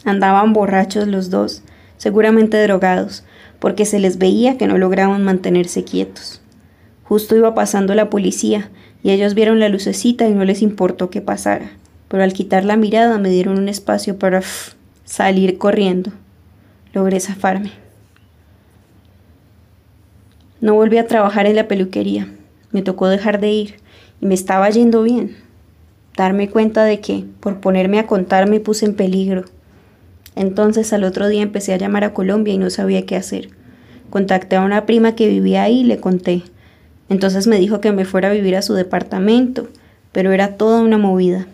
Andaban 0.06 0.54
borrachos 0.54 1.06
los 1.06 1.30
dos, 1.30 1.64
seguramente 1.98 2.64
drogados, 2.64 3.26
porque 3.66 3.86
se 3.86 3.98
les 3.98 4.20
veía 4.20 4.60
que 4.60 4.68
no 4.68 4.78
lograban 4.78 5.24
mantenerse 5.24 5.84
quietos. 5.84 6.40
Justo 7.04 7.36
iba 7.36 7.56
pasando 7.56 7.96
la 7.96 8.12
policía, 8.12 8.70
y 9.02 9.10
ellos 9.10 9.34
vieron 9.34 9.60
la 9.60 9.70
lucecita 9.70 10.30
y 10.30 10.36
no 10.36 10.46
les 10.46 10.62
importó 10.62 11.10
que 11.10 11.20
pasara, 11.20 11.72
pero 12.08 12.22
al 12.22 12.34
quitar 12.34 12.64
la 12.64 12.78
mirada 12.78 13.18
me 13.18 13.32
dieron 13.32 13.58
un 13.58 13.68
espacio 13.68 14.20
para 14.20 14.44
salir 15.04 15.58
corriendo. 15.58 16.12
Logré 16.94 17.20
zafarme. 17.20 17.72
No 20.62 20.76
volví 20.76 21.00
a 21.00 21.08
trabajar 21.08 21.48
en 21.48 21.56
la 21.56 21.68
peluquería. 21.68 22.32
Me 22.72 22.84
tocó 22.84 23.08
dejar 23.08 23.40
de 23.40 23.50
ir 23.50 23.76
y 24.22 24.28
me 24.28 24.36
estaba 24.36 24.70
yendo 24.70 25.02
bien. 25.02 25.38
Darme 26.16 26.52
cuenta 26.52 26.84
de 26.84 27.00
que, 27.00 27.26
por 27.40 27.62
ponerme 27.62 27.98
a 27.98 28.06
contar, 28.06 28.48
me 28.48 28.60
puse 28.60 28.86
en 28.86 28.94
peligro 28.94 29.46
entonces 30.36 30.92
al 30.94 31.04
otro 31.04 31.28
día 31.28 31.42
empecé 31.42 31.74
a 31.74 31.78
llamar 31.78 32.04
a 32.04 32.14
Colombia 32.14 32.54
y 32.54 32.58
no 32.58 32.70
sabía 32.70 33.06
qué 33.06 33.16
hacer. 33.16 33.50
Contacté 34.10 34.56
a 34.56 34.62
una 34.62 34.86
prima 34.86 35.16
que 35.16 35.28
vivía 35.28 35.64
ahí 35.64 35.82
y 35.82 35.84
le 35.84 35.98
conté. 35.98 36.44
Entonces 37.10 37.48
me 37.48 37.60
dijo 37.60 37.82
que 37.82 37.92
me 37.92 38.06
fuera 38.06 38.30
a 38.30 38.34
vivir 38.34 38.56
a 38.56 38.62
su 38.62 38.74
departamento, 38.74 39.70
pero 40.12 40.32
era 40.32 40.58
toda 40.58 40.82
una 40.82 40.98
movida. 40.98 41.48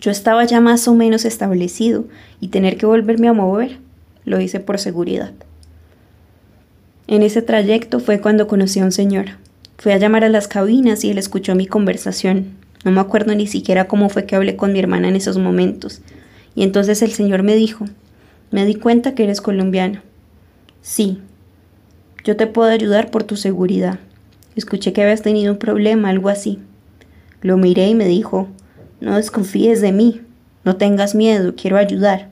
Yo 0.00 0.10
estaba 0.10 0.44
ya 0.44 0.60
más 0.60 0.88
o 0.88 0.94
menos 0.94 1.24
establecido 1.24 2.04
y 2.40 2.48
tener 2.48 2.76
que 2.76 2.86
volverme 2.86 3.28
a 3.28 3.32
mover 3.32 3.78
lo 4.24 4.40
hice 4.40 4.60
por 4.60 4.78
seguridad. 4.78 5.32
En 7.06 7.22
ese 7.22 7.42
trayecto 7.42 8.00
fue 8.00 8.20
cuando 8.20 8.46
conocí 8.46 8.80
a 8.80 8.84
un 8.84 8.92
señor. 8.92 9.26
Fui 9.78 9.92
a 9.92 9.98
llamar 9.98 10.24
a 10.24 10.28
las 10.28 10.46
cabinas 10.46 11.04
y 11.04 11.10
él 11.10 11.18
escuchó 11.18 11.54
mi 11.54 11.66
conversación. 11.66 12.52
No 12.84 12.92
me 12.92 13.00
acuerdo 13.00 13.34
ni 13.34 13.46
siquiera 13.46 13.88
cómo 13.88 14.08
fue 14.08 14.26
que 14.26 14.36
hablé 14.36 14.56
con 14.56 14.72
mi 14.72 14.78
hermana 14.78 15.08
en 15.08 15.16
esos 15.16 15.36
momentos. 15.36 16.02
Y 16.54 16.62
entonces 16.62 17.02
el 17.02 17.12
Señor 17.12 17.42
me 17.42 17.54
dijo, 17.54 17.84
me 18.50 18.64
di 18.64 18.74
cuenta 18.74 19.14
que 19.14 19.24
eres 19.24 19.40
colombiano. 19.40 20.02
Sí, 20.82 21.20
yo 22.24 22.36
te 22.36 22.46
puedo 22.46 22.70
ayudar 22.70 23.10
por 23.10 23.24
tu 23.24 23.36
seguridad. 23.36 23.98
Escuché 24.56 24.92
que 24.92 25.02
habías 25.02 25.22
tenido 25.22 25.52
un 25.52 25.58
problema, 25.58 26.10
algo 26.10 26.28
así. 26.28 26.58
Lo 27.40 27.56
miré 27.56 27.88
y 27.88 27.94
me 27.94 28.06
dijo, 28.06 28.48
no 29.00 29.16
desconfíes 29.16 29.80
de 29.80 29.92
mí, 29.92 30.20
no 30.64 30.76
tengas 30.76 31.14
miedo, 31.14 31.54
quiero 31.56 31.76
ayudar. 31.78 32.30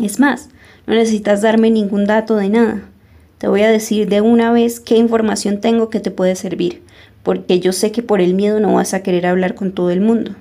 Es 0.00 0.20
más, 0.20 0.48
no 0.86 0.94
necesitas 0.94 1.42
darme 1.42 1.70
ningún 1.70 2.06
dato 2.06 2.36
de 2.36 2.48
nada. 2.48 2.82
Te 3.38 3.48
voy 3.48 3.62
a 3.62 3.70
decir 3.70 4.08
de 4.08 4.20
una 4.20 4.52
vez 4.52 4.80
qué 4.80 4.96
información 4.96 5.60
tengo 5.60 5.90
que 5.90 6.00
te 6.00 6.10
puede 6.10 6.36
servir, 6.36 6.82
porque 7.22 7.60
yo 7.60 7.72
sé 7.72 7.92
que 7.92 8.02
por 8.02 8.20
el 8.20 8.34
miedo 8.34 8.60
no 8.60 8.74
vas 8.74 8.94
a 8.94 9.02
querer 9.02 9.26
hablar 9.26 9.54
con 9.54 9.72
todo 9.72 9.90
el 9.90 10.00
mundo. 10.00 10.32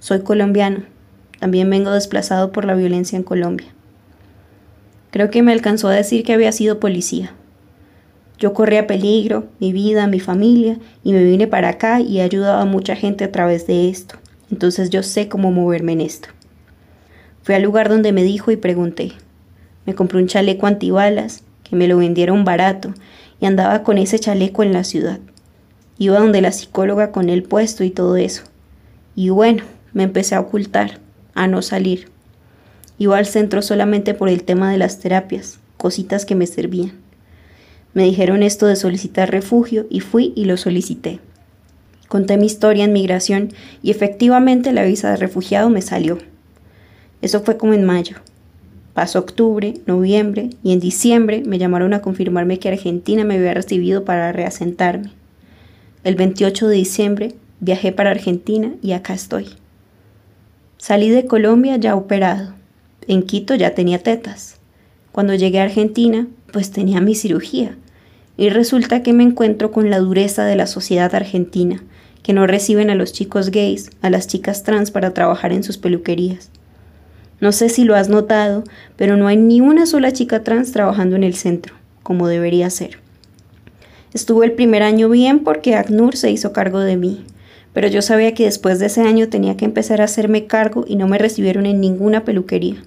Soy 0.00 0.20
colombiano. 0.20 0.91
También 1.42 1.68
vengo 1.68 1.90
desplazado 1.90 2.52
por 2.52 2.64
la 2.64 2.76
violencia 2.76 3.16
en 3.16 3.24
Colombia. 3.24 3.66
Creo 5.10 5.28
que 5.28 5.42
me 5.42 5.50
alcanzó 5.50 5.88
a 5.88 5.92
decir 5.92 6.22
que 6.22 6.32
había 6.32 6.52
sido 6.52 6.78
policía. 6.78 7.32
Yo 8.38 8.54
corría 8.54 8.86
peligro, 8.86 9.48
mi 9.58 9.72
vida, 9.72 10.06
mi 10.06 10.20
familia, 10.20 10.78
y 11.02 11.12
me 11.12 11.24
vine 11.24 11.48
para 11.48 11.70
acá 11.70 12.00
y 12.00 12.20
he 12.20 12.22
ayudado 12.22 12.60
a 12.60 12.64
mucha 12.64 12.94
gente 12.94 13.24
a 13.24 13.32
través 13.32 13.66
de 13.66 13.88
esto. 13.88 14.14
Entonces 14.52 14.90
yo 14.90 15.02
sé 15.02 15.28
cómo 15.28 15.50
moverme 15.50 15.94
en 15.94 16.02
esto. 16.02 16.28
Fui 17.42 17.56
al 17.56 17.62
lugar 17.62 17.88
donde 17.88 18.12
me 18.12 18.22
dijo 18.22 18.52
y 18.52 18.56
pregunté. 18.56 19.10
Me 19.84 19.96
compré 19.96 20.20
un 20.20 20.28
chaleco 20.28 20.68
antibalas, 20.68 21.42
que 21.64 21.74
me 21.74 21.88
lo 21.88 21.96
vendieron 21.96 22.44
barato, 22.44 22.94
y 23.40 23.46
andaba 23.46 23.82
con 23.82 23.98
ese 23.98 24.20
chaleco 24.20 24.62
en 24.62 24.72
la 24.72 24.84
ciudad. 24.84 25.18
Iba 25.98 26.20
donde 26.20 26.40
la 26.40 26.52
psicóloga 26.52 27.10
con 27.10 27.30
el 27.30 27.42
puesto 27.42 27.82
y 27.82 27.90
todo 27.90 28.14
eso. 28.14 28.44
Y 29.16 29.30
bueno, 29.30 29.64
me 29.92 30.04
empecé 30.04 30.36
a 30.36 30.40
ocultar, 30.40 31.01
a 31.34 31.46
no 31.46 31.62
salir. 31.62 32.08
Iba 32.98 33.18
al 33.18 33.26
centro 33.26 33.62
solamente 33.62 34.14
por 34.14 34.28
el 34.28 34.44
tema 34.44 34.70
de 34.70 34.78
las 34.78 34.98
terapias, 34.98 35.58
cositas 35.76 36.24
que 36.24 36.34
me 36.34 36.46
servían. 36.46 36.92
Me 37.94 38.04
dijeron 38.04 38.42
esto 38.42 38.66
de 38.66 38.76
solicitar 38.76 39.30
refugio 39.30 39.86
y 39.90 40.00
fui 40.00 40.32
y 40.34 40.44
lo 40.46 40.56
solicité. 40.56 41.20
Conté 42.08 42.36
mi 42.36 42.46
historia 42.46 42.84
en 42.84 42.92
migración 42.92 43.52
y 43.82 43.90
efectivamente 43.90 44.72
la 44.72 44.84
visa 44.84 45.10
de 45.10 45.16
refugiado 45.16 45.70
me 45.70 45.82
salió. 45.82 46.18
Eso 47.22 47.42
fue 47.42 47.56
como 47.56 47.74
en 47.74 47.84
mayo. 47.84 48.16
Pasó 48.94 49.18
octubre, 49.18 49.74
noviembre 49.86 50.50
y 50.62 50.72
en 50.72 50.80
diciembre 50.80 51.42
me 51.46 51.58
llamaron 51.58 51.94
a 51.94 52.02
confirmarme 52.02 52.58
que 52.58 52.68
Argentina 52.68 53.24
me 53.24 53.36
había 53.36 53.54
recibido 53.54 54.04
para 54.04 54.32
reasentarme. 54.32 55.10
El 56.04 56.16
28 56.16 56.68
de 56.68 56.76
diciembre 56.76 57.34
viajé 57.60 57.92
para 57.92 58.10
Argentina 58.10 58.74
y 58.82 58.92
acá 58.92 59.14
estoy. 59.14 59.61
Salí 60.82 61.10
de 61.10 61.26
Colombia 61.26 61.76
ya 61.76 61.94
operado. 61.94 62.54
En 63.06 63.22
Quito 63.22 63.54
ya 63.54 63.72
tenía 63.72 64.02
tetas. 64.02 64.56
Cuando 65.12 65.32
llegué 65.32 65.60
a 65.60 65.62
Argentina, 65.62 66.26
pues 66.52 66.72
tenía 66.72 67.00
mi 67.00 67.14
cirugía. 67.14 67.76
Y 68.36 68.48
resulta 68.48 69.00
que 69.04 69.12
me 69.12 69.22
encuentro 69.22 69.70
con 69.70 69.90
la 69.90 70.00
dureza 70.00 70.44
de 70.44 70.56
la 70.56 70.66
sociedad 70.66 71.14
argentina, 71.14 71.84
que 72.24 72.32
no 72.32 72.48
reciben 72.48 72.90
a 72.90 72.96
los 72.96 73.12
chicos 73.12 73.52
gays, 73.52 73.90
a 74.00 74.10
las 74.10 74.26
chicas 74.26 74.64
trans 74.64 74.90
para 74.90 75.14
trabajar 75.14 75.52
en 75.52 75.62
sus 75.62 75.78
peluquerías. 75.78 76.50
No 77.38 77.52
sé 77.52 77.68
si 77.68 77.84
lo 77.84 77.94
has 77.94 78.08
notado, 78.08 78.64
pero 78.96 79.16
no 79.16 79.28
hay 79.28 79.36
ni 79.36 79.60
una 79.60 79.86
sola 79.86 80.10
chica 80.10 80.42
trans 80.42 80.72
trabajando 80.72 81.14
en 81.14 81.22
el 81.22 81.36
centro, 81.36 81.76
como 82.02 82.26
debería 82.26 82.68
ser. 82.70 82.98
Estuvo 84.14 84.42
el 84.42 84.50
primer 84.50 84.82
año 84.82 85.08
bien 85.08 85.44
porque 85.44 85.76
ACNUR 85.76 86.16
se 86.16 86.32
hizo 86.32 86.52
cargo 86.52 86.80
de 86.80 86.96
mí, 86.96 87.24
pero 87.72 87.88
yo 87.88 88.02
sabía 88.02 88.34
que 88.34 88.44
después 88.44 88.78
de 88.78 88.86
ese 88.86 89.02
año 89.02 89.28
tenía 89.28 89.56
que 89.56 89.64
empezar 89.64 90.00
a 90.00 90.04
hacerme 90.04 90.46
cargo 90.46 90.84
y 90.86 90.96
no 90.96 91.08
me 91.08 91.18
recibieron 91.18 91.66
en 91.66 91.80
ninguna 91.80 92.24
peluquería. 92.24 92.82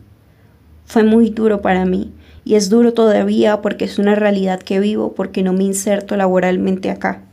Fue 0.86 1.04
muy 1.04 1.30
duro 1.30 1.62
para 1.62 1.86
mí, 1.86 2.12
y 2.44 2.56
es 2.56 2.70
duro 2.70 2.94
todavía 2.94 3.62
porque 3.62 3.86
es 3.86 3.98
una 3.98 4.16
realidad 4.16 4.62
que 4.62 4.80
vivo 4.80 5.14
porque 5.14 5.42
no 5.42 5.52
me 5.52 5.64
inserto 5.64 6.16
laboralmente 6.16 6.92
acá. 6.92 7.24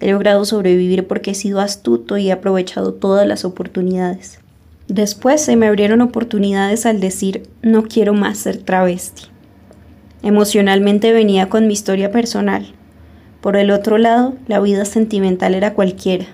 He 0.00 0.10
logrado 0.10 0.44
sobrevivir 0.44 1.06
porque 1.06 1.32
he 1.32 1.34
sido 1.34 1.60
astuto 1.60 2.16
y 2.16 2.28
he 2.28 2.32
aprovechado 2.32 2.94
todas 2.94 3.26
las 3.26 3.44
oportunidades. 3.44 4.38
Después 4.86 5.42
se 5.42 5.56
me 5.56 5.66
abrieron 5.66 6.00
oportunidades 6.00 6.86
al 6.86 7.00
decir 7.00 7.42
no 7.62 7.82
quiero 7.82 8.14
más 8.14 8.38
ser 8.38 8.56
travesti. 8.58 9.24
Emocionalmente 10.22 11.12
venía 11.12 11.48
con 11.48 11.66
mi 11.66 11.74
historia 11.74 12.10
personal. 12.10 12.72
Por 13.42 13.56
el 13.56 13.70
otro 13.70 13.98
lado, 13.98 14.34
la 14.46 14.60
vida 14.60 14.84
sentimental 14.84 15.54
era 15.54 15.74
cualquiera. 15.74 16.26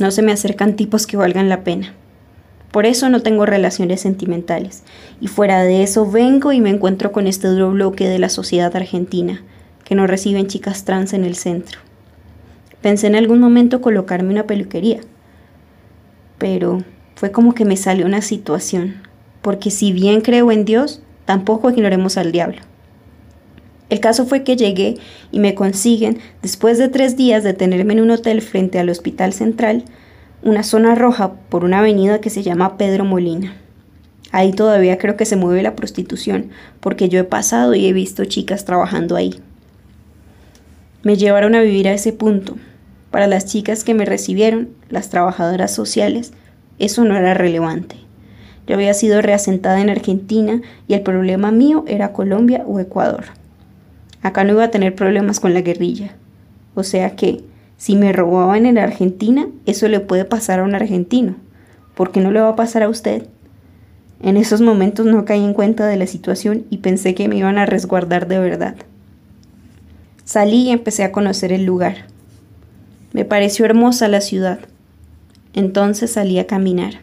No 0.00 0.10
se 0.10 0.22
me 0.22 0.32
acercan 0.32 0.76
tipos 0.76 1.06
que 1.06 1.16
valgan 1.16 1.48
la 1.48 1.64
pena. 1.64 1.94
Por 2.72 2.86
eso 2.86 3.08
no 3.10 3.20
tengo 3.20 3.46
relaciones 3.46 4.00
sentimentales. 4.00 4.84
Y 5.20 5.26
fuera 5.26 5.62
de 5.62 5.82
eso 5.82 6.10
vengo 6.10 6.52
y 6.52 6.60
me 6.60 6.70
encuentro 6.70 7.10
con 7.12 7.26
este 7.26 7.48
duro 7.48 7.72
bloque 7.72 8.08
de 8.08 8.18
la 8.18 8.28
sociedad 8.28 8.74
argentina, 8.76 9.42
que 9.84 9.94
no 9.94 10.06
reciben 10.06 10.46
chicas 10.46 10.84
trans 10.84 11.12
en 11.12 11.24
el 11.24 11.34
centro. 11.34 11.80
Pensé 12.80 13.08
en 13.08 13.16
algún 13.16 13.40
momento 13.40 13.80
colocarme 13.80 14.30
una 14.30 14.46
peluquería, 14.46 15.00
pero 16.38 16.82
fue 17.16 17.32
como 17.32 17.54
que 17.54 17.64
me 17.64 17.76
salió 17.76 18.06
una 18.06 18.22
situación, 18.22 19.02
porque 19.42 19.70
si 19.70 19.92
bien 19.92 20.20
creo 20.22 20.50
en 20.52 20.64
Dios, 20.64 21.02
tampoco 21.26 21.70
ignoremos 21.70 22.16
al 22.16 22.32
diablo. 22.32 22.62
El 23.90 23.98
caso 23.98 24.24
fue 24.24 24.44
que 24.44 24.56
llegué 24.56 24.94
y 25.32 25.40
me 25.40 25.56
consiguen, 25.56 26.18
después 26.42 26.78
de 26.78 26.88
tres 26.88 27.16
días 27.16 27.42
de 27.42 27.54
tenerme 27.54 27.94
en 27.94 28.00
un 28.00 28.12
hotel 28.12 28.40
frente 28.40 28.78
al 28.78 28.88
Hospital 28.88 29.32
Central, 29.32 29.84
una 30.42 30.62
zona 30.62 30.94
roja 30.94 31.34
por 31.48 31.64
una 31.64 31.80
avenida 31.80 32.20
que 32.20 32.30
se 32.30 32.44
llama 32.44 32.78
Pedro 32.78 33.04
Molina. 33.04 33.56
Ahí 34.30 34.52
todavía 34.52 34.96
creo 34.96 35.16
que 35.16 35.24
se 35.26 35.34
mueve 35.34 35.62
la 35.62 35.74
prostitución, 35.74 36.50
porque 36.78 37.08
yo 37.08 37.18
he 37.18 37.24
pasado 37.24 37.74
y 37.74 37.86
he 37.86 37.92
visto 37.92 38.24
chicas 38.24 38.64
trabajando 38.64 39.16
ahí. 39.16 39.34
Me 41.02 41.16
llevaron 41.16 41.56
a 41.56 41.60
vivir 41.60 41.88
a 41.88 41.92
ese 41.92 42.12
punto. 42.12 42.56
Para 43.10 43.26
las 43.26 43.46
chicas 43.46 43.82
que 43.82 43.94
me 43.94 44.04
recibieron, 44.04 44.68
las 44.88 45.10
trabajadoras 45.10 45.74
sociales, 45.74 46.32
eso 46.78 47.04
no 47.04 47.16
era 47.16 47.34
relevante. 47.34 47.96
Yo 48.68 48.76
había 48.76 48.94
sido 48.94 49.20
reasentada 49.20 49.80
en 49.80 49.90
Argentina 49.90 50.62
y 50.86 50.94
el 50.94 51.00
problema 51.00 51.50
mío 51.50 51.84
era 51.88 52.12
Colombia 52.12 52.62
o 52.66 52.78
Ecuador. 52.78 53.39
Acá 54.22 54.44
no 54.44 54.52
iba 54.52 54.64
a 54.64 54.70
tener 54.70 54.94
problemas 54.94 55.40
con 55.40 55.54
la 55.54 55.62
guerrilla. 55.62 56.12
O 56.74 56.82
sea 56.82 57.16
que, 57.16 57.42
si 57.76 57.96
me 57.96 58.12
robaban 58.12 58.66
en 58.66 58.78
Argentina, 58.78 59.48
eso 59.66 59.88
le 59.88 60.00
puede 60.00 60.24
pasar 60.24 60.60
a 60.60 60.64
un 60.64 60.74
argentino. 60.74 61.36
¿Por 61.94 62.12
qué 62.12 62.20
no 62.20 62.30
le 62.30 62.40
va 62.40 62.50
a 62.50 62.56
pasar 62.56 62.82
a 62.82 62.88
usted? 62.88 63.26
En 64.22 64.36
esos 64.36 64.60
momentos 64.60 65.06
no 65.06 65.24
caí 65.24 65.42
en 65.42 65.54
cuenta 65.54 65.86
de 65.86 65.96
la 65.96 66.06
situación 66.06 66.66
y 66.68 66.78
pensé 66.78 67.14
que 67.14 67.28
me 67.28 67.36
iban 67.36 67.56
a 67.56 67.64
resguardar 67.64 68.28
de 68.28 68.38
verdad. 68.38 68.74
Salí 70.24 70.64
y 70.64 70.70
empecé 70.70 71.04
a 71.04 71.12
conocer 71.12 71.52
el 71.52 71.64
lugar. 71.64 72.04
Me 73.12 73.24
pareció 73.24 73.64
hermosa 73.64 74.08
la 74.08 74.20
ciudad. 74.20 74.60
Entonces 75.54 76.12
salí 76.12 76.38
a 76.38 76.46
caminar. 76.46 77.00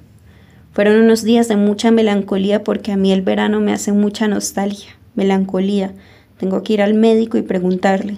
Fueron 0.71 1.01
unos 1.01 1.23
días 1.23 1.47
de 1.47 1.55
mucha 1.55 1.89
melancolía 1.89 2.63
porque 2.63 2.91
a 2.91 2.97
mí 2.97 3.11
el 3.11 3.23
verano 3.23 3.59
me 3.59 3.73
hace 3.73 3.91
mucha 3.91 4.27
nostalgia, 4.27 4.91
melancolía. 5.15 5.93
Tengo 6.37 6.63
que 6.63 6.73
ir 6.73 6.81
al 6.81 6.93
médico 6.93 7.37
y 7.37 7.41
preguntarle, 7.41 8.17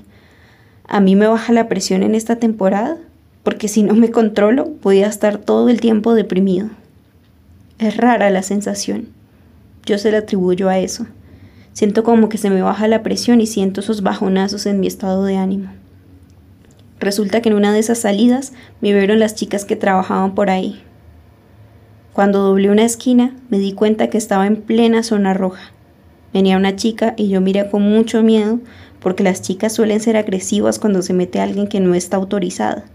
¿a 0.87 0.99
mí 0.99 1.15
me 1.15 1.27
baja 1.27 1.53
la 1.53 1.69
presión 1.69 2.03
en 2.03 2.15
esta 2.15 2.35
temporada? 2.35 2.97
Porque 3.43 3.67
si 3.67 3.83
no 3.83 3.95
me 3.95 4.11
controlo, 4.11 4.69
voy 4.81 5.03
a 5.03 5.07
estar 5.07 5.37
todo 5.37 5.69
el 5.69 5.79
tiempo 5.79 6.13
deprimido. 6.13 6.69
Es 7.77 7.95
rara 7.95 8.29
la 8.29 8.43
sensación. 8.43 9.07
Yo 9.85 9.97
se 9.97 10.11
la 10.11 10.19
atribuyo 10.19 10.67
a 10.67 10.77
eso. 10.77 11.07
Siento 11.71 12.03
como 12.03 12.27
que 12.27 12.37
se 12.37 12.49
me 12.49 12.61
baja 12.61 12.87
la 12.89 13.03
presión 13.03 13.39
y 13.39 13.47
siento 13.47 13.79
esos 13.79 14.03
bajonazos 14.03 14.65
en 14.65 14.81
mi 14.81 14.87
estado 14.87 15.23
de 15.23 15.37
ánimo. 15.37 15.71
Resulta 16.99 17.41
que 17.41 17.49
en 17.49 17.55
una 17.55 17.71
de 17.71 17.79
esas 17.79 17.99
salidas 17.99 18.51
me 18.81 18.93
vieron 18.93 19.19
las 19.19 19.35
chicas 19.35 19.63
que 19.63 19.77
trabajaban 19.77 20.35
por 20.35 20.49
ahí. 20.49 20.81
Cuando 22.11 22.39
doblé 22.39 22.69
una 22.69 22.83
esquina 22.83 23.33
me 23.49 23.59
di 23.59 23.71
cuenta 23.71 24.09
que 24.09 24.17
estaba 24.17 24.45
en 24.45 24.57
plena 24.57 25.03
zona 25.03 25.33
roja. 25.33 25.71
Venía 26.33 26.57
una 26.57 26.75
chica 26.75 27.13
y 27.17 27.29
yo 27.29 27.41
miré 27.41 27.69
con 27.69 27.81
mucho 27.81 28.21
miedo 28.23 28.59
porque 28.99 29.23
las 29.23 29.41
chicas 29.41 29.73
suelen 29.73 29.99
ser 29.99 30.17
agresivas 30.17 30.79
cuando 30.79 31.01
se 31.01 31.13
mete 31.13 31.39
alguien 31.39 31.67
que 31.67 31.79
no 31.79 31.95
está 31.95 32.17
autorizada. 32.17 32.85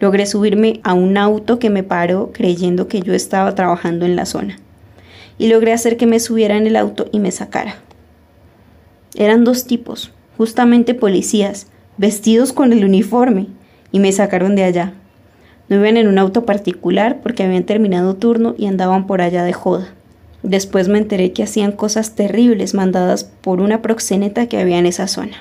Logré 0.00 0.26
subirme 0.26 0.80
a 0.82 0.94
un 0.94 1.16
auto 1.16 1.58
que 1.58 1.70
me 1.70 1.82
paró 1.82 2.30
creyendo 2.32 2.88
que 2.88 3.00
yo 3.00 3.14
estaba 3.14 3.54
trabajando 3.54 4.04
en 4.04 4.16
la 4.16 4.26
zona. 4.26 4.58
Y 5.38 5.48
logré 5.48 5.72
hacer 5.72 5.96
que 5.96 6.06
me 6.06 6.20
subiera 6.20 6.56
en 6.56 6.66
el 6.66 6.76
auto 6.76 7.06
y 7.12 7.18
me 7.18 7.30
sacara. 7.30 7.76
Eran 9.14 9.44
dos 9.44 9.66
tipos, 9.66 10.12
justamente 10.36 10.94
policías, 10.94 11.68
vestidos 11.96 12.52
con 12.52 12.72
el 12.72 12.84
uniforme, 12.84 13.48
y 13.92 13.98
me 13.98 14.12
sacaron 14.12 14.56
de 14.56 14.64
allá. 14.64 14.92
No 15.68 15.76
iban 15.76 15.96
en 15.96 16.08
un 16.08 16.18
auto 16.18 16.44
particular 16.44 17.20
porque 17.22 17.42
habían 17.42 17.64
terminado 17.64 18.16
turno 18.16 18.54
y 18.58 18.66
andaban 18.66 19.06
por 19.06 19.22
allá 19.22 19.44
de 19.44 19.52
joda. 19.52 19.88
Después 20.46 20.86
me 20.86 20.98
enteré 20.98 21.32
que 21.32 21.42
hacían 21.42 21.72
cosas 21.72 22.14
terribles 22.14 22.72
mandadas 22.72 23.24
por 23.24 23.60
una 23.60 23.82
proxeneta 23.82 24.46
que 24.46 24.60
había 24.60 24.78
en 24.78 24.86
esa 24.86 25.08
zona. 25.08 25.38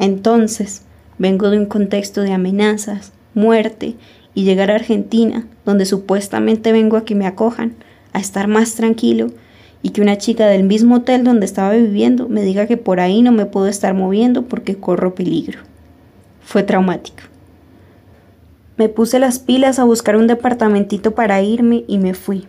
Entonces, 0.00 0.82
vengo 1.18 1.50
de 1.50 1.58
un 1.58 1.66
contexto 1.66 2.22
de 2.22 2.32
amenazas, 2.32 3.12
muerte 3.34 3.94
y 4.34 4.42
llegar 4.42 4.72
a 4.72 4.74
Argentina, 4.74 5.46
donde 5.64 5.86
supuestamente 5.86 6.72
vengo 6.72 6.96
a 6.96 7.04
que 7.04 7.14
me 7.14 7.28
acojan, 7.28 7.74
a 8.12 8.18
estar 8.18 8.48
más 8.48 8.74
tranquilo 8.74 9.28
y 9.82 9.90
que 9.90 10.02
una 10.02 10.18
chica 10.18 10.48
del 10.48 10.64
mismo 10.64 10.96
hotel 10.96 11.22
donde 11.22 11.46
estaba 11.46 11.70
viviendo 11.70 12.28
me 12.28 12.42
diga 12.42 12.66
que 12.66 12.76
por 12.76 12.98
ahí 12.98 13.22
no 13.22 13.30
me 13.30 13.46
puedo 13.46 13.68
estar 13.68 13.94
moviendo 13.94 14.46
porque 14.46 14.74
corro 14.74 15.14
peligro. 15.14 15.60
Fue 16.40 16.64
traumático. 16.64 17.22
Me 18.78 18.88
puse 18.88 19.20
las 19.20 19.38
pilas 19.38 19.78
a 19.78 19.84
buscar 19.84 20.16
un 20.16 20.26
departamentito 20.26 21.14
para 21.14 21.40
irme 21.40 21.84
y 21.86 21.98
me 21.98 22.12
fui. 22.12 22.48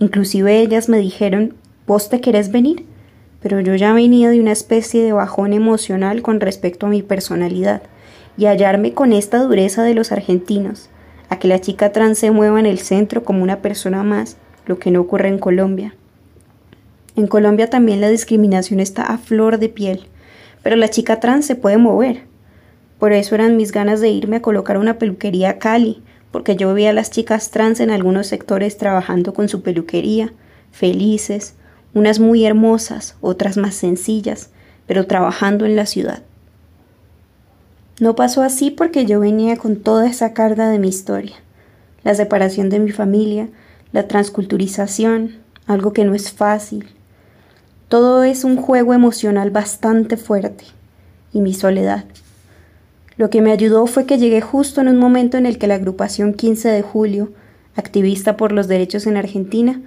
Inclusive 0.00 0.60
ellas 0.60 0.88
me 0.88 0.98
dijeron, 0.98 1.54
¿vos 1.86 2.08
te 2.08 2.20
querés 2.20 2.52
venir? 2.52 2.84
Pero 3.40 3.60
yo 3.60 3.74
ya 3.74 3.92
venía 3.92 4.30
de 4.30 4.40
una 4.40 4.52
especie 4.52 5.02
de 5.02 5.12
bajón 5.12 5.52
emocional 5.52 6.22
con 6.22 6.40
respecto 6.40 6.86
a 6.86 6.90
mi 6.90 7.02
personalidad 7.02 7.82
y 8.36 8.46
hallarme 8.46 8.94
con 8.94 9.12
esta 9.12 9.42
dureza 9.42 9.82
de 9.82 9.94
los 9.94 10.12
argentinos, 10.12 10.88
a 11.28 11.38
que 11.38 11.48
la 11.48 11.60
chica 11.60 11.92
trans 11.92 12.18
se 12.18 12.30
mueva 12.30 12.60
en 12.60 12.66
el 12.66 12.78
centro 12.78 13.24
como 13.24 13.42
una 13.42 13.60
persona 13.60 14.04
más, 14.04 14.36
lo 14.66 14.78
que 14.78 14.90
no 14.92 15.00
ocurre 15.00 15.28
en 15.28 15.38
Colombia. 15.38 15.94
En 17.16 17.26
Colombia 17.26 17.68
también 17.68 18.00
la 18.00 18.08
discriminación 18.08 18.78
está 18.78 19.02
a 19.02 19.18
flor 19.18 19.58
de 19.58 19.68
piel, 19.68 20.06
pero 20.62 20.76
la 20.76 20.88
chica 20.88 21.18
trans 21.18 21.46
se 21.46 21.56
puede 21.56 21.78
mover. 21.78 22.22
Por 23.00 23.12
eso 23.12 23.34
eran 23.34 23.56
mis 23.56 23.72
ganas 23.72 24.00
de 24.00 24.10
irme 24.10 24.36
a 24.36 24.42
colocar 24.42 24.78
una 24.78 24.98
peluquería 24.98 25.50
a 25.50 25.58
Cali, 25.58 26.00
porque 26.30 26.56
yo 26.56 26.72
veía 26.74 26.90
a 26.90 26.92
las 26.92 27.10
chicas 27.10 27.50
trans 27.50 27.80
en 27.80 27.90
algunos 27.90 28.26
sectores 28.26 28.76
trabajando 28.76 29.34
con 29.34 29.48
su 29.48 29.62
peluquería, 29.62 30.32
felices, 30.72 31.54
unas 31.94 32.18
muy 32.20 32.44
hermosas, 32.44 33.16
otras 33.20 33.56
más 33.56 33.74
sencillas, 33.74 34.50
pero 34.86 35.06
trabajando 35.06 35.66
en 35.66 35.76
la 35.76 35.86
ciudad. 35.86 36.22
No 38.00 38.14
pasó 38.14 38.42
así 38.42 38.70
porque 38.70 39.06
yo 39.06 39.20
venía 39.20 39.56
con 39.56 39.76
toda 39.76 40.06
esa 40.06 40.32
carga 40.32 40.68
de 40.68 40.78
mi 40.78 40.88
historia, 40.88 41.36
la 42.04 42.14
separación 42.14 42.68
de 42.70 42.78
mi 42.78 42.92
familia, 42.92 43.48
la 43.92 44.06
transculturización, 44.06 45.36
algo 45.66 45.92
que 45.92 46.04
no 46.04 46.14
es 46.14 46.30
fácil. 46.30 46.88
Todo 47.88 48.22
es 48.22 48.44
un 48.44 48.56
juego 48.56 48.94
emocional 48.94 49.50
bastante 49.50 50.16
fuerte, 50.16 50.64
y 51.32 51.40
mi 51.40 51.54
soledad. 51.54 52.04
Lo 53.18 53.30
que 53.30 53.42
me 53.42 53.50
ayudó 53.50 53.86
fue 53.86 54.06
que 54.06 54.16
llegué 54.16 54.40
justo 54.40 54.80
en 54.80 54.86
un 54.86 54.96
momento 54.96 55.36
en 55.36 55.44
el 55.44 55.58
que 55.58 55.66
la 55.66 55.74
agrupación 55.74 56.34
15 56.34 56.68
de 56.68 56.82
julio, 56.82 57.32
activista 57.74 58.36
por 58.36 58.52
los 58.52 58.68
derechos 58.68 59.08
en 59.08 59.16
Argentina, 59.16 59.82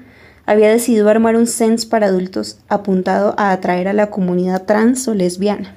había 0.46 0.70
decidido 0.70 1.08
armar 1.08 1.38
un 1.38 1.48
CENS 1.48 1.86
para 1.86 2.08
adultos 2.08 2.60
apuntado 2.68 3.34
a 3.38 3.52
atraer 3.52 3.88
a 3.88 3.94
la 3.94 4.10
comunidad 4.10 4.66
trans 4.66 5.08
o 5.08 5.14
lesbiana. 5.14 5.74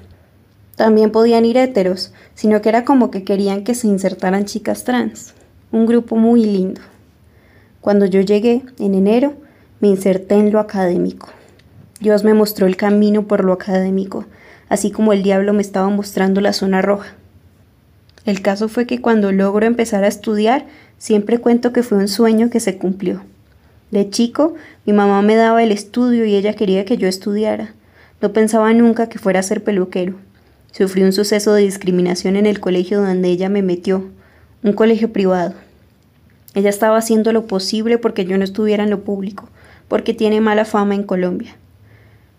También 0.75 1.11
podían 1.11 1.45
ir 1.45 1.55
héteros, 1.55 2.11
sino 2.33 2.61
que 2.61 2.67
era 2.67 2.83
como 2.83 3.09
que 3.09 3.23
querían 3.23 3.63
que 3.63 3.73
se 3.73 3.87
insertaran 3.87 4.43
chicas 4.43 4.83
trans. 4.83 5.33
Un 5.71 5.85
grupo 5.85 6.17
muy 6.17 6.43
lindo. 6.43 6.81
Cuando 7.79 8.05
yo 8.05 8.19
llegué, 8.19 8.63
en 8.79 8.95
enero, 8.95 9.33
me 9.79 9.87
inserté 9.87 10.35
en 10.35 10.51
lo 10.51 10.59
académico. 10.59 11.29
Dios 12.01 12.25
me 12.25 12.33
mostró 12.33 12.67
el 12.67 12.75
camino 12.75 13.27
por 13.27 13.45
lo 13.45 13.53
académico, 13.53 14.25
así 14.67 14.91
como 14.91 15.13
el 15.13 15.23
diablo 15.23 15.53
me 15.53 15.61
estaba 15.61 15.87
mostrando 15.87 16.41
la 16.41 16.51
zona 16.51 16.81
roja. 16.81 17.15
El 18.25 18.41
caso 18.41 18.69
fue 18.69 18.87
que 18.87 19.01
cuando 19.01 19.31
logro 19.31 19.65
empezar 19.65 20.03
a 20.03 20.07
estudiar, 20.07 20.65
siempre 20.97 21.37
cuento 21.37 21.71
que 21.71 21.83
fue 21.83 21.99
un 21.99 22.07
sueño 22.07 22.49
que 22.49 22.59
se 22.59 22.77
cumplió. 22.77 23.21
De 23.91 24.09
chico, 24.09 24.55
mi 24.85 24.93
mamá 24.93 25.21
me 25.21 25.35
daba 25.35 25.61
el 25.61 25.71
estudio 25.71 26.25
y 26.25 26.35
ella 26.35 26.55
quería 26.55 26.85
que 26.85 26.97
yo 26.97 27.07
estudiara. 27.07 27.73
No 28.21 28.33
pensaba 28.33 28.73
nunca 28.73 29.09
que 29.09 29.19
fuera 29.19 29.41
a 29.41 29.43
ser 29.43 29.63
peluquero. 29.63 30.15
Sufrí 30.71 31.03
un 31.03 31.13
suceso 31.13 31.53
de 31.53 31.61
discriminación 31.61 32.35
en 32.35 32.47
el 32.47 32.59
colegio 32.59 32.99
donde 33.01 33.29
ella 33.29 33.47
me 33.47 33.61
metió, 33.61 34.09
un 34.63 34.73
colegio 34.73 35.13
privado. 35.13 35.53
Ella 36.55 36.69
estaba 36.69 36.97
haciendo 36.97 37.31
lo 37.31 37.45
posible 37.45 37.99
porque 37.99 38.25
yo 38.25 38.37
no 38.37 38.43
estuviera 38.43 38.83
en 38.83 38.89
lo 38.89 39.03
público, 39.03 39.47
porque 39.87 40.13
tiene 40.13 40.41
mala 40.41 40.65
fama 40.65 40.95
en 40.95 41.03
Colombia. 41.03 41.55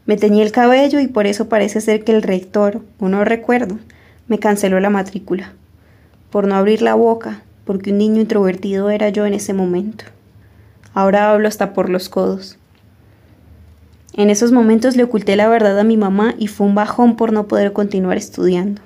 Me 0.05 0.16
teñí 0.16 0.42
el 0.42 0.53
cabello 0.53 0.99
y 0.99 1.07
por 1.07 1.27
eso 1.27 1.49
parece 1.49 1.81
ser 1.81 2.03
que 2.03 2.12
el 2.12 2.22
rector, 2.22 2.83
o 2.99 3.09
no 3.09 3.25
recuerdo, 3.25 3.79
me 4.27 4.38
canceló 4.38 4.81
la 4.81 4.90
matrícula. 4.90 5.53
Por 6.37 6.46
no 6.46 6.57
abrir 6.57 6.83
la 6.83 6.94
boca, 6.94 7.40
porque 7.64 7.92
un 7.92 7.96
niño 7.96 8.20
introvertido 8.20 8.90
era 8.90 9.09
yo 9.09 9.25
en 9.25 9.33
ese 9.33 9.55
momento. 9.55 10.05
Ahora 10.92 11.31
hablo 11.31 11.49
hasta 11.49 11.72
por 11.72 11.88
los 11.88 12.11
codos. 12.11 12.59
En 14.12 14.29
esos 14.29 14.53
momentos 14.53 14.96
le 14.96 15.05
oculté 15.05 15.35
la 15.37 15.49
verdad 15.49 15.79
a 15.79 15.83
mi 15.83 15.96
mamá 15.96 16.35
y 16.38 16.49
fue 16.49 16.66
un 16.66 16.75
bajón 16.75 17.16
por 17.16 17.33
no 17.33 17.49
poder 17.49 17.72
continuar 17.72 18.18
estudiando. 18.18 18.83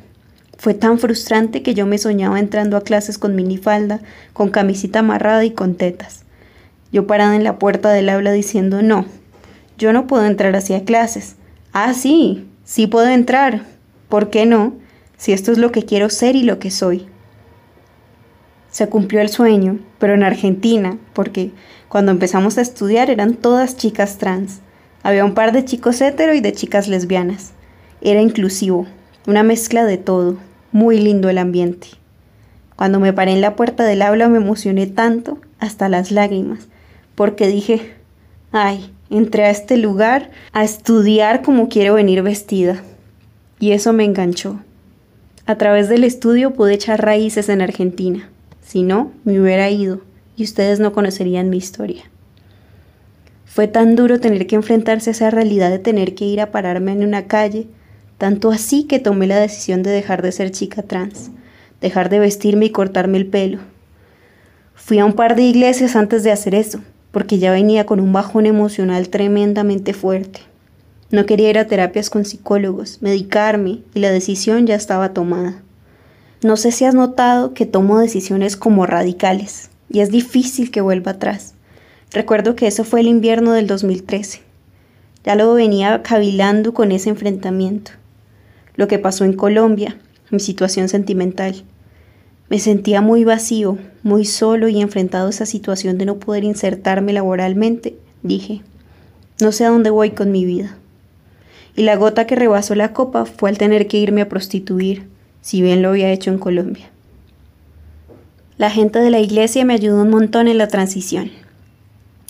Fue 0.58 0.74
tan 0.74 1.00
frustrante 1.00 1.64
que 1.64 1.74
yo 1.74 1.86
me 1.86 1.98
soñaba 1.98 2.38
entrando 2.38 2.76
a 2.76 2.82
clases 2.82 3.18
con 3.18 3.34
minifalda, 3.34 4.00
con 4.32 4.50
camisita 4.50 5.00
amarrada 5.00 5.44
y 5.44 5.50
con 5.50 5.74
tetas. 5.74 6.22
Yo 6.92 7.08
parada 7.08 7.34
en 7.34 7.42
la 7.42 7.58
puerta 7.58 7.90
del 7.90 8.10
aula 8.10 8.30
diciendo 8.30 8.80
no, 8.80 9.06
yo 9.76 9.92
no 9.92 10.06
puedo 10.06 10.24
entrar 10.24 10.54
así 10.54 10.74
a 10.74 10.84
clases. 10.84 11.34
Ah, 11.72 11.94
sí, 11.94 12.46
sí 12.62 12.86
puedo 12.86 13.08
entrar. 13.08 13.62
¿Por 14.08 14.30
qué 14.30 14.46
no? 14.46 14.74
Si 15.16 15.32
esto 15.32 15.50
es 15.50 15.58
lo 15.58 15.72
que 15.72 15.84
quiero 15.84 16.10
ser 16.10 16.36
y 16.36 16.44
lo 16.44 16.60
que 16.60 16.70
soy. 16.70 17.08
Se 18.70 18.88
cumplió 18.88 19.20
el 19.20 19.28
sueño, 19.28 19.78
pero 19.98 20.14
en 20.14 20.22
Argentina, 20.22 20.96
porque 21.12 21.50
cuando 21.88 22.12
empezamos 22.12 22.56
a 22.56 22.62
estudiar 22.62 23.10
eran 23.10 23.34
todas 23.34 23.76
chicas 23.76 24.18
trans. 24.18 24.60
Había 25.02 25.24
un 25.24 25.34
par 25.34 25.52
de 25.52 25.64
chicos 25.64 26.00
hetero 26.00 26.34
y 26.34 26.40
de 26.40 26.52
chicas 26.52 26.86
lesbianas. 26.86 27.52
Era 28.00 28.20
inclusivo, 28.20 28.86
una 29.26 29.42
mezcla 29.42 29.84
de 29.84 29.98
todo. 29.98 30.36
Muy 30.72 31.00
lindo 31.00 31.28
el 31.28 31.38
ambiente. 31.38 31.88
Cuando 32.76 33.00
me 33.00 33.12
paré 33.12 33.32
en 33.32 33.40
la 33.40 33.56
puerta 33.56 33.84
del 33.84 34.02
aula 34.02 34.28
me 34.28 34.38
emocioné 34.38 34.86
tanto, 34.86 35.38
hasta 35.58 35.88
las 35.88 36.10
lágrimas, 36.10 36.68
porque 37.14 37.48
dije, 37.48 37.92
ay, 38.52 38.92
entré 39.10 39.44
a 39.44 39.50
este 39.50 39.76
lugar 39.76 40.30
a 40.52 40.64
estudiar 40.64 41.42
como 41.42 41.68
quiero 41.68 41.94
venir 41.94 42.22
vestida. 42.22 42.82
Y 43.58 43.72
eso 43.72 43.92
me 43.92 44.04
enganchó. 44.04 44.60
A 45.44 45.56
través 45.56 45.88
del 45.88 46.04
estudio 46.04 46.52
pude 46.54 46.74
echar 46.74 47.04
raíces 47.04 47.48
en 47.48 47.60
Argentina. 47.60 48.30
Si 48.62 48.82
no, 48.82 49.12
me 49.24 49.40
hubiera 49.40 49.70
ido 49.70 50.00
y 50.36 50.44
ustedes 50.44 50.80
no 50.80 50.92
conocerían 50.92 51.50
mi 51.50 51.56
historia. 51.56 52.04
Fue 53.44 53.66
tan 53.66 53.96
duro 53.96 54.20
tener 54.20 54.46
que 54.46 54.54
enfrentarse 54.54 55.10
a 55.10 55.12
esa 55.12 55.30
realidad 55.30 55.70
de 55.70 55.78
tener 55.78 56.14
que 56.14 56.24
ir 56.24 56.40
a 56.40 56.50
pararme 56.50 56.92
en 56.92 57.04
una 57.04 57.26
calle, 57.26 57.66
tanto 58.16 58.50
así 58.50 58.84
que 58.84 59.00
tomé 59.00 59.26
la 59.26 59.40
decisión 59.40 59.82
de 59.82 59.90
dejar 59.90 60.22
de 60.22 60.30
ser 60.30 60.50
chica 60.50 60.82
trans, 60.82 61.30
dejar 61.80 62.10
de 62.10 62.20
vestirme 62.20 62.66
y 62.66 62.70
cortarme 62.70 63.18
el 63.18 63.26
pelo. 63.26 63.58
Fui 64.74 64.98
a 64.98 65.04
un 65.04 65.14
par 65.14 65.36
de 65.36 65.42
iglesias 65.42 65.96
antes 65.96 66.22
de 66.22 66.30
hacer 66.30 66.54
eso, 66.54 66.80
porque 67.10 67.38
ya 67.38 67.50
venía 67.50 67.86
con 67.86 68.00
un 68.00 68.12
bajón 68.12 68.46
emocional 68.46 69.08
tremendamente 69.08 69.94
fuerte. 69.94 70.40
No 71.10 71.26
quería 71.26 71.50
ir 71.50 71.58
a 71.58 71.66
terapias 71.66 72.08
con 72.08 72.24
psicólogos, 72.24 73.02
medicarme, 73.02 73.80
y 73.94 74.00
la 74.00 74.12
decisión 74.12 74.66
ya 74.66 74.76
estaba 74.76 75.12
tomada. 75.12 75.62
No 76.42 76.56
sé 76.56 76.72
si 76.72 76.86
has 76.86 76.94
notado 76.94 77.52
que 77.52 77.66
tomo 77.66 77.98
decisiones 77.98 78.56
como 78.56 78.86
radicales, 78.86 79.68
y 79.90 80.00
es 80.00 80.10
difícil 80.10 80.70
que 80.70 80.80
vuelva 80.80 81.12
atrás. 81.12 81.52
Recuerdo 82.12 82.56
que 82.56 82.66
eso 82.66 82.82
fue 82.82 83.00
el 83.00 83.08
invierno 83.08 83.52
del 83.52 83.66
2013. 83.66 84.40
Ya 85.22 85.34
lo 85.34 85.52
venía 85.52 86.02
cavilando 86.02 86.72
con 86.72 86.92
ese 86.92 87.10
enfrentamiento. 87.10 87.92
Lo 88.74 88.88
que 88.88 88.98
pasó 88.98 89.24
en 89.24 89.34
Colombia, 89.34 89.98
mi 90.30 90.40
situación 90.40 90.88
sentimental. 90.88 91.62
Me 92.48 92.58
sentía 92.58 93.02
muy 93.02 93.24
vacío, 93.24 93.76
muy 94.02 94.24
solo 94.24 94.68
y 94.68 94.80
enfrentado 94.80 95.26
a 95.26 95.30
esa 95.30 95.44
situación 95.44 95.98
de 95.98 96.06
no 96.06 96.18
poder 96.18 96.44
insertarme 96.44 97.12
laboralmente, 97.12 97.98
dije, 98.22 98.62
no 99.42 99.52
sé 99.52 99.66
a 99.66 99.68
dónde 99.68 99.90
voy 99.90 100.12
con 100.12 100.32
mi 100.32 100.46
vida. 100.46 100.78
Y 101.76 101.82
la 101.82 101.96
gota 101.96 102.26
que 102.26 102.34
rebasó 102.34 102.74
la 102.74 102.94
copa 102.94 103.26
fue 103.26 103.50
al 103.50 103.58
tener 103.58 103.88
que 103.88 103.98
irme 103.98 104.22
a 104.22 104.28
prostituir, 104.30 105.06
si 105.40 105.62
bien 105.62 105.82
lo 105.82 105.90
había 105.90 106.12
hecho 106.12 106.30
en 106.30 106.38
Colombia. 106.38 106.90
La 108.58 108.70
gente 108.70 108.98
de 108.98 109.10
la 109.10 109.20
iglesia 109.20 109.64
me 109.64 109.74
ayudó 109.74 110.02
un 110.02 110.10
montón 110.10 110.48
en 110.48 110.58
la 110.58 110.68
transición. 110.68 111.30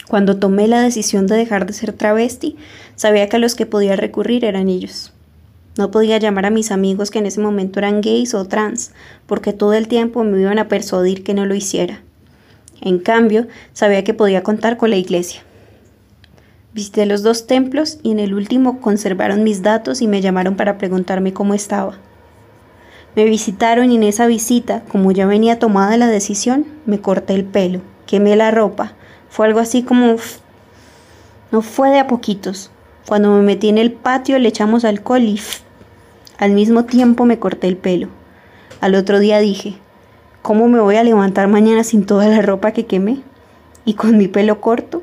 Cuando 0.09 0.39
tomé 0.39 0.69
la 0.69 0.81
decisión 0.81 1.27
de 1.27 1.37
dejar 1.37 1.67
de 1.67 1.73
ser 1.73 1.93
travesti, 1.93 2.57
sabía 2.97 3.29
que 3.29 3.37
a 3.37 3.41
los 3.41 3.55
que 3.55 3.67
podía 3.67 3.97
recurrir 3.97 4.45
eran 4.45 4.69
ellos. 4.69 5.13
No 5.77 5.91
podía 5.91 6.19
llamar 6.19 6.47
a 6.47 6.51
mis 6.51 6.73
amigos 6.73 7.11
que 7.11 7.21
en 7.21 7.27
ese 7.27 7.41
momento 7.41 7.79
eran 7.79 8.01
gays 8.01 8.35
o 8.35 8.45
trans, 8.45 8.93
porque 9.27 9.53
todo 9.53 9.73
el 9.73 9.89
tiempo 9.89 10.25
me 10.25 10.41
iban 10.41 10.59
a 10.59 10.69
persuadir 10.69 11.23
que 11.25 11.35
no 11.35 11.47
lo 11.47 11.55
hiciera. 11.55 12.03
En 12.81 12.99
cambio, 12.99 13.47
sabía 13.73 14.05
que 14.05 14.15
podía 14.15 14.43
contar 14.43 14.77
con 14.77 14.91
la 14.91 14.97
iglesia. 14.97 15.43
Visité 16.75 17.07
los 17.07 17.23
dos 17.23 17.47
templos 17.47 17.99
y 18.03 18.13
en 18.13 18.19
el 18.21 18.35
último 18.35 18.81
conservaron 18.81 19.43
mis 19.43 19.63
datos 19.63 20.03
y 20.03 20.07
me 20.07 20.21
llamaron 20.21 20.57
para 20.57 20.79
preguntarme 20.79 21.33
cómo 21.33 21.55
estaba. 21.55 21.99
Me 23.17 23.25
visitaron 23.25 23.91
y 23.91 23.97
en 23.97 24.05
esa 24.05 24.27
visita, 24.27 24.83
como 24.89 25.11
ya 25.11 25.27
venía 25.27 25.59
tomada 25.59 25.97
la 25.97 26.07
decisión, 26.07 26.67
me 26.87 27.01
corté 27.01 27.35
el 27.35 27.45
pelo, 27.45 27.81
quemé 28.07 28.37
la 28.37 28.51
ropa. 28.51 28.93
Fue 29.29 29.47
algo 29.47 29.61
así 29.61 29.83
como... 29.83 30.17
No 31.51 31.63
fue 31.63 31.91
de 31.91 31.99
a 31.99 32.07
poquitos. 32.07 32.71
Cuando 33.09 33.31
me 33.33 33.43
metí 33.43 33.69
en 33.69 33.79
el 33.79 33.91
patio 33.91 34.39
le 34.39 34.49
echamos 34.49 34.85
alcohol 34.85 35.23
y... 35.23 35.41
Al 36.39 36.53
mismo 36.53 36.85
tiempo 36.85 37.25
me 37.25 37.39
corté 37.39 37.67
el 37.67 37.77
pelo. 37.77 38.09
Al 38.81 38.95
otro 38.95 39.19
día 39.19 39.41
dije, 39.41 39.75
¿cómo 40.43 40.69
me 40.69 40.81
voy 40.81 40.97
a 40.97 41.03
levantar 41.03 41.49
mañana 41.49 41.85
sin 41.85 42.07
toda 42.07 42.29
la 42.29 42.41
ropa 42.41 42.73
que 42.73 42.87
quemé? 42.87 43.23
Y 43.85 43.95
con 43.95 44.17
mi 44.17 44.29
pelo 44.29 44.61
corto. 44.61 45.03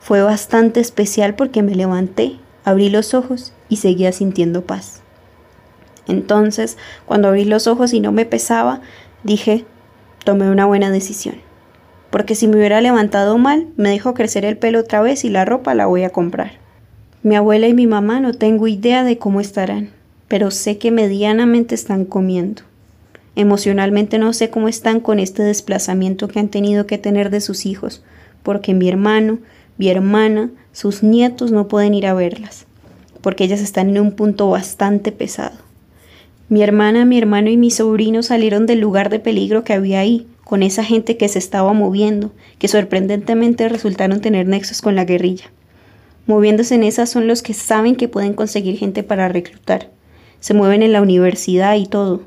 Fue 0.00 0.22
bastante 0.22 0.80
especial 0.80 1.34
porque 1.34 1.62
me 1.62 1.74
levanté, 1.74 2.38
abrí 2.64 2.88
los 2.88 3.12
ojos 3.12 3.52
y 3.68 3.76
seguía 3.76 4.10
sintiendo 4.12 4.62
paz. 4.62 5.02
Entonces, 6.08 6.76
cuando 7.04 7.28
abrí 7.28 7.44
los 7.44 7.66
ojos 7.66 7.92
y 7.92 8.00
no 8.00 8.12
me 8.12 8.24
pesaba, 8.24 8.80
dije, 9.24 9.64
tomé 10.24 10.50
una 10.50 10.66
buena 10.66 10.90
decisión. 10.90 11.36
Porque 12.10 12.34
si 12.34 12.46
me 12.46 12.56
hubiera 12.56 12.80
levantado 12.80 13.36
mal, 13.38 13.68
me 13.76 13.90
dejo 13.90 14.14
crecer 14.14 14.44
el 14.44 14.56
pelo 14.56 14.80
otra 14.80 15.00
vez 15.00 15.24
y 15.24 15.28
la 15.28 15.44
ropa 15.44 15.74
la 15.74 15.86
voy 15.86 16.04
a 16.04 16.10
comprar. 16.10 16.52
Mi 17.22 17.34
abuela 17.34 17.66
y 17.66 17.74
mi 17.74 17.86
mamá 17.86 18.20
no 18.20 18.32
tengo 18.32 18.68
idea 18.68 19.02
de 19.02 19.18
cómo 19.18 19.40
estarán, 19.40 19.90
pero 20.28 20.50
sé 20.50 20.78
que 20.78 20.90
medianamente 20.90 21.74
están 21.74 22.04
comiendo. 22.04 22.62
Emocionalmente 23.34 24.18
no 24.18 24.32
sé 24.32 24.48
cómo 24.48 24.68
están 24.68 25.00
con 25.00 25.18
este 25.18 25.42
desplazamiento 25.42 26.28
que 26.28 26.38
han 26.38 26.48
tenido 26.48 26.86
que 26.86 26.98
tener 26.98 27.30
de 27.30 27.40
sus 27.40 27.66
hijos, 27.66 28.02
porque 28.42 28.72
mi 28.72 28.88
hermano, 28.88 29.38
mi 29.76 29.88
hermana, 29.90 30.50
sus 30.72 31.02
nietos 31.02 31.50
no 31.50 31.68
pueden 31.68 31.92
ir 31.94 32.06
a 32.06 32.14
verlas 32.14 32.66
porque 33.26 33.42
ellas 33.42 33.60
están 33.60 33.88
en 33.88 33.98
un 33.98 34.12
punto 34.12 34.48
bastante 34.50 35.10
pesado. 35.10 35.56
Mi 36.48 36.62
hermana, 36.62 37.04
mi 37.04 37.18
hermano 37.18 37.50
y 37.50 37.56
mi 37.56 37.72
sobrino 37.72 38.22
salieron 38.22 38.66
del 38.66 38.78
lugar 38.78 39.10
de 39.10 39.18
peligro 39.18 39.64
que 39.64 39.72
había 39.72 39.98
ahí, 39.98 40.28
con 40.44 40.62
esa 40.62 40.84
gente 40.84 41.16
que 41.16 41.26
se 41.28 41.40
estaba 41.40 41.72
moviendo, 41.72 42.30
que 42.60 42.68
sorprendentemente 42.68 43.68
resultaron 43.68 44.20
tener 44.20 44.46
nexos 44.46 44.80
con 44.80 44.94
la 44.94 45.04
guerrilla. 45.04 45.46
Moviéndose 46.28 46.76
en 46.76 46.84
esas 46.84 47.10
son 47.10 47.26
los 47.26 47.42
que 47.42 47.52
saben 47.52 47.96
que 47.96 48.06
pueden 48.06 48.32
conseguir 48.32 48.78
gente 48.78 49.02
para 49.02 49.28
reclutar. 49.28 49.90
Se 50.38 50.54
mueven 50.54 50.84
en 50.84 50.92
la 50.92 51.02
universidad 51.02 51.74
y 51.74 51.86
todo, 51.86 52.22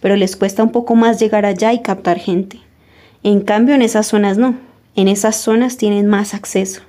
pero 0.00 0.14
les 0.14 0.36
cuesta 0.36 0.62
un 0.62 0.70
poco 0.70 0.94
más 0.94 1.18
llegar 1.18 1.44
allá 1.44 1.72
y 1.72 1.82
captar 1.82 2.20
gente. 2.20 2.60
En 3.24 3.40
cambio, 3.40 3.74
en 3.74 3.82
esas 3.82 4.06
zonas 4.06 4.38
no. 4.38 4.56
En 4.94 5.08
esas 5.08 5.34
zonas 5.34 5.78
tienen 5.78 6.06
más 6.06 6.32
acceso. 6.32 6.82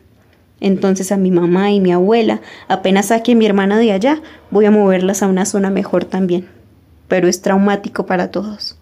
Entonces 0.60 1.12
a 1.12 1.18
mi 1.18 1.32
mamá 1.32 1.72
y 1.72 1.80
mi 1.80 1.92
abuela, 1.92 2.42
apenas 2.68 3.08
saque 3.08 3.32
a 3.32 3.36
mi 3.36 3.48
hermana 3.48 3.80
de 3.80 3.92
allá, 3.92 4.22
voy 4.52 4.66
a 4.66 4.72
moverlas 4.72 5.24
a 5.24 5.28
una 5.28 5.46
zona 5.46 5.72
mejor 5.72 6.06
también. 6.06 6.48
Pero 7.08 7.28
es 7.28 7.42
traumático 7.42 8.06
para 8.06 8.32
todos. 8.32 8.78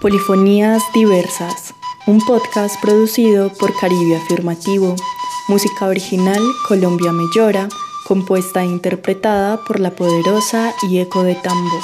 Polifonías 0.00 0.82
Diversas, 0.94 1.74
un 2.06 2.24
podcast 2.24 2.80
producido 2.80 3.52
por 3.52 3.78
Caribe 3.78 4.16
Afirmativo, 4.16 4.96
música 5.46 5.86
original 5.86 6.40
Colombia 6.66 7.12
Mellora, 7.12 7.68
compuesta 8.08 8.62
e 8.62 8.66
interpretada 8.66 9.62
por 9.62 9.78
La 9.78 9.90
Poderosa 9.90 10.72
y 10.90 11.00
Eco 11.00 11.22
de 11.22 11.34
Tambo. 11.34 11.80